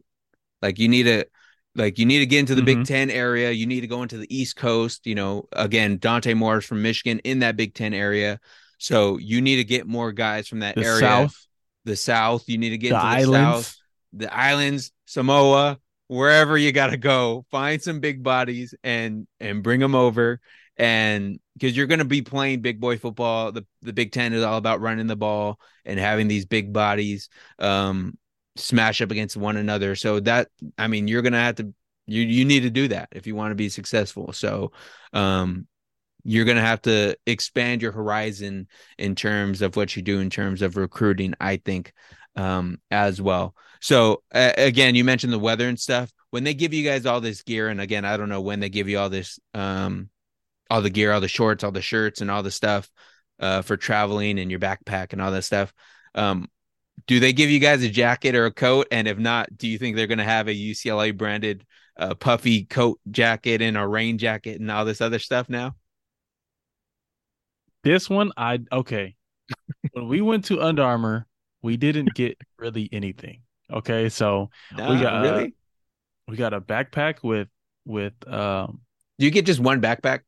[0.62, 1.26] Like you need to
[1.76, 2.86] like you need to get into the Big Mhm.
[2.86, 3.52] Ten area.
[3.52, 5.06] You need to go into the East Coast.
[5.06, 8.40] You know, again, Dante Moore is from Michigan in that Big Ten area.
[8.78, 11.00] So you need to get more guys from that The area.
[11.00, 11.36] South,
[11.86, 12.48] the South.
[12.48, 13.68] You need to get the into the islands.
[13.68, 13.76] South,
[14.14, 17.46] the islands, Samoa, wherever you got to go.
[17.52, 20.40] Find some big bodies and and bring them over.
[20.78, 24.44] And because you're going to be playing big boy football, the the Big Ten is
[24.44, 27.28] all about running the ball and having these big bodies
[27.60, 28.18] um,
[28.56, 29.96] smash up against one another.
[29.96, 31.74] So that I mean, you're to have to
[32.06, 34.34] you you need to do that if you want to be successful.
[34.34, 34.72] So
[35.14, 35.68] um,
[36.24, 40.62] you're to have to expand your horizon in terms of what you do in terms
[40.62, 41.34] of recruiting.
[41.40, 41.94] I think
[42.36, 43.56] um, as well.
[43.82, 46.12] So uh, again, you mentioned the weather and stuff.
[46.32, 48.70] When they give you guys all this gear, and again, I don't know when they
[48.70, 50.10] give you all this, um,
[50.70, 52.88] all the gear, all the shorts, all the shirts, and all the stuff
[53.40, 55.74] uh, for traveling and your backpack and all that stuff.
[56.14, 56.48] Um,
[57.08, 58.88] do they give you guys a jacket or a coat?
[58.92, 61.66] And if not, do you think they're going to have a UCLA branded
[61.98, 65.76] uh, puffy coat jacket and a rain jacket and all this other stuff now?
[67.84, 69.16] This one, I okay.
[69.94, 71.28] when we went to Under Armour,
[71.62, 73.44] we didn't get really anything.
[73.72, 75.56] Okay, so Nah, got, uh, really?
[76.28, 77.48] we got a backpack with
[77.86, 78.82] with um
[79.18, 80.22] Do you get just one backpack?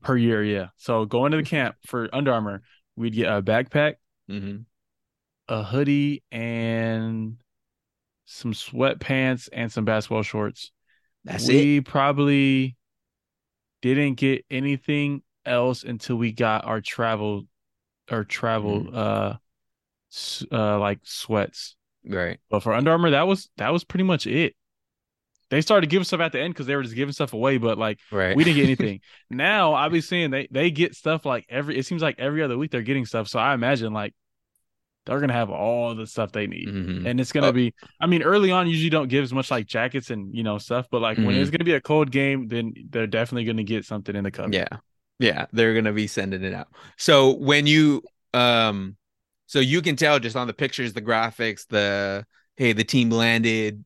[0.00, 0.68] per year, yeah.
[0.76, 2.62] So going to the camp for Under Armour,
[2.96, 3.96] we'd get a backpack,
[4.30, 4.62] Mm-hmm.
[5.48, 7.36] A hoodie, and
[8.24, 10.72] some sweatpants and some basketball shorts.
[11.24, 11.54] That's it.
[11.54, 12.76] we probably
[13.82, 17.46] didn't get anything else until we got our travel
[18.10, 18.94] our travel Mm.
[18.94, 19.34] uh
[20.52, 21.76] uh like sweats.
[22.04, 22.38] Right.
[22.50, 24.54] But for Under Armour, that was that was pretty much it.
[25.50, 27.76] They started giving stuff at the end because they were just giving stuff away, but
[27.78, 28.36] like Right.
[28.36, 29.00] we didn't get anything.
[29.30, 32.56] now I'll be seeing they they get stuff like every it seems like every other
[32.58, 33.28] week they're getting stuff.
[33.28, 34.14] So I imagine like
[35.04, 36.68] they're gonna have all the stuff they need.
[36.68, 37.06] Mhm.
[37.06, 37.52] And it's gonna Oh.
[37.52, 40.58] be I mean, early on usually don't give as much like jackets and you know
[40.58, 41.40] stuff, but like when Mhm.
[41.40, 44.52] it's gonna be a cold game, then they're definitely gonna get something in the cup.
[44.52, 44.68] Yeah.
[45.18, 45.46] Yeah.
[45.52, 46.68] They're gonna be sending it out.
[46.96, 48.02] So when you
[48.34, 48.96] um
[49.46, 52.24] so you can tell just on the pictures, the graphics, the
[52.56, 53.84] hey, the team landed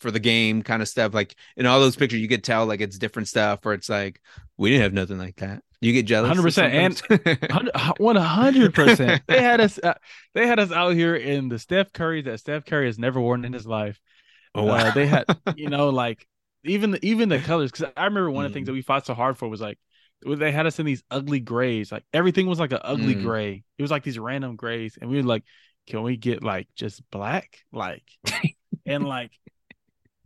[0.00, 1.14] for the game kind of stuff.
[1.14, 4.20] Like in all those pictures, you could tell like it's different stuff or it's like,
[4.58, 5.62] we didn't have nothing like that.
[5.80, 6.30] You get jealous.
[6.38, 9.22] 100%, and One hundred percent.
[9.26, 9.78] They had us.
[9.82, 9.94] Uh,
[10.34, 13.44] they had us out here in the Steph Curry that Steph Curry has never worn
[13.44, 14.00] in his life.
[14.54, 14.76] oh, wow.
[14.76, 15.24] Uh, they had,
[15.56, 16.26] you know, like
[16.64, 17.70] even the, even the colors.
[17.70, 18.66] Because I remember one of the things Mm.
[18.68, 19.78] that we fought so hard for was like
[20.24, 21.92] they had us in these ugly grays.
[21.92, 23.22] Like everything was like an ugly Mm.
[23.22, 23.64] gray.
[23.76, 25.44] It was like these random grays, and we were like,
[25.86, 28.02] "Can we get like just black?" Like,
[28.86, 29.30] and like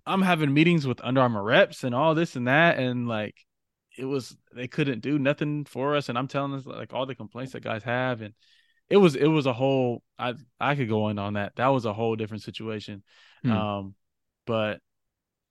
[0.06, 3.34] I'm having meetings with Under Armour reps and all this and that, and like
[4.00, 7.14] it was they couldn't do nothing for us, and I'm telling us like all the
[7.14, 8.32] complaints that guys have, and
[8.88, 11.56] it was it was a whole I I could go in on that.
[11.56, 13.02] That was a whole different situation.
[13.42, 13.52] Hmm.
[13.52, 13.94] Um,
[14.46, 14.80] but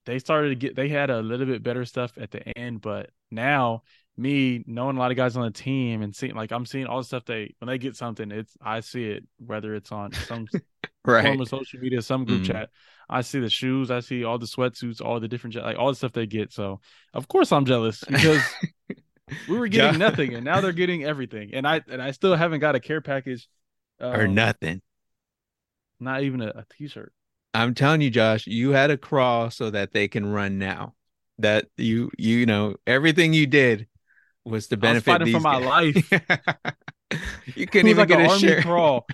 [0.05, 3.11] they started to get they had a little bit better stuff at the end, but
[3.29, 3.83] now
[4.17, 6.97] me knowing a lot of guys on the team and seeing like I'm seeing all
[6.97, 10.47] the stuff they when they get something, it's I see it whether it's on some
[11.05, 11.25] right.
[11.25, 12.47] form of social media, some group Mhm.
[12.47, 12.69] chat.
[13.09, 15.95] I see the shoes, I see all the sweatsuits, all the different like all the
[15.95, 16.51] stuff they get.
[16.53, 16.79] So
[17.13, 18.41] of course I'm jealous because
[19.47, 20.09] we were getting Yeah.
[20.09, 21.53] nothing and now they're getting everything.
[21.53, 23.47] And I and I still haven't got a care package
[23.99, 24.81] or um, nothing.
[25.99, 27.11] Not even a a t-shirt.
[27.53, 30.93] I'm telling you, Josh, you had a crawl so that they can run now.
[31.39, 33.87] that you you know everything you did
[34.45, 35.95] was to benefit fighting these for my guys.
[37.55, 38.61] you couldn't even like get a army share.
[38.61, 39.07] crawl.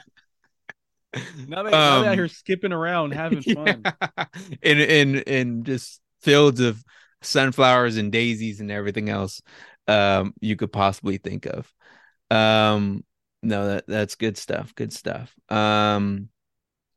[1.48, 3.88] Now they, now they out Um, here skipping around having fun.
[4.16, 4.26] Yeah.
[4.62, 6.84] in in in just fields of
[7.22, 9.42] sunflowers and daisies and everything else
[9.88, 11.72] um you could possibly think of.
[12.32, 13.04] Um
[13.44, 15.34] no that that's good stuff good stuff.
[15.50, 16.30] Um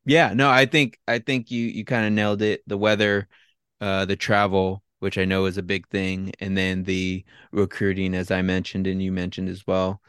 [0.06, 2.62] yeah no i think i think you you kind of nailed it.
[2.66, 3.28] The weather
[3.80, 8.30] uh the travel which i know is a big thing and then the recruiting as
[8.30, 10.02] i mentioned and you mentioned as well.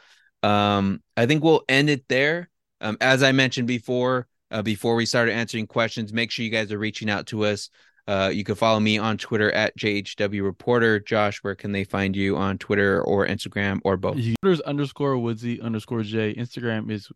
[0.44, 2.50] Um i think we'll end it there
[2.82, 6.72] um as i mentioned before uh, before we started answering questions, make sure you guys
[6.72, 7.70] are reaching out to us.
[8.08, 11.00] Uh, you can follow me on Twitter at JHW Reporter.
[11.00, 14.18] Josh, where can they find you on Twitter or Instagram or both?
[14.42, 16.34] Twitter's underscore Woodsy underscore J.
[16.34, 17.12] Instagram is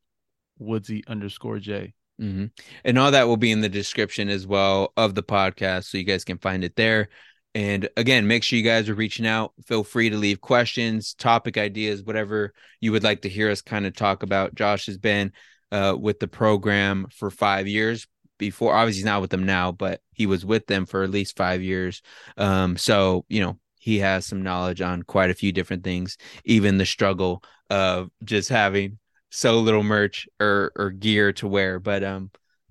[0.60, 1.94] Woodsy underscore J.
[2.20, 2.46] hmm
[2.86, 6.04] And all that will be in the description as well of the podcast, so you
[6.04, 7.10] guys can find it there.
[7.56, 9.54] And again, make sure you guys are reaching out.
[9.66, 13.88] Feel free to leave questions, topic ideas, whatever you would like to hear us kind
[13.88, 14.54] of talk about.
[14.54, 15.32] Josh has been
[15.74, 18.08] uh, with the program for five years
[18.38, 18.74] before.
[18.74, 21.64] Obviously, he's not with them now, but he was with them for at least five
[21.64, 22.02] years.
[22.38, 26.78] Um, so you know he has some knowledge on quite a few different things, even
[26.78, 29.00] the struggle of just having
[29.32, 31.80] so little merch or or gear to wear.
[31.80, 32.30] But um,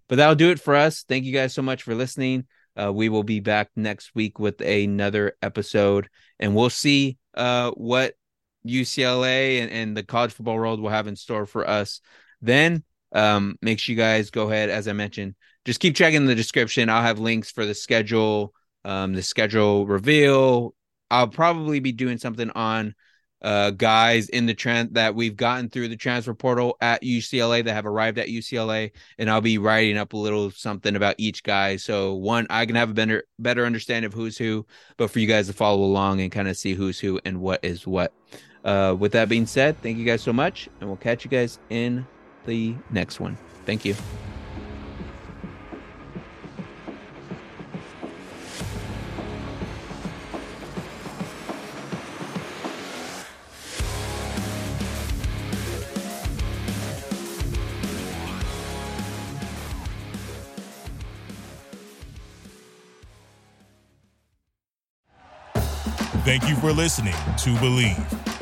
[0.08, 1.02] but that'll do it for us.
[1.02, 2.46] Thank you guys so much for listening.
[2.80, 8.14] Uh, we will be back next week with another episode, and we'll see uh what
[8.64, 12.00] UCLA and, and the college football world will have in store for us.
[12.40, 15.34] Then um, make sure you guys go ahead, as I mentioned,
[15.64, 16.88] just keep checking the description.
[16.88, 18.54] I'll have links for the schedule,
[18.84, 20.74] um, the schedule reveal.
[21.10, 22.94] I'll probably be doing something on
[23.42, 27.74] uh guys in the trend that we've gotten through the transfer portal at UCLA that
[27.74, 31.76] have arrived at UCLA and I'll be writing up a little something about each guy
[31.76, 34.64] so one I can have a better better understanding of who's who
[34.96, 37.64] but for you guys to follow along and kind of see who's who and what
[37.64, 38.12] is what
[38.64, 41.58] uh with that being said thank you guys so much and we'll catch you guys
[41.68, 42.06] in
[42.46, 43.94] the next one thank you
[66.24, 68.31] Thank you for listening to Bleav.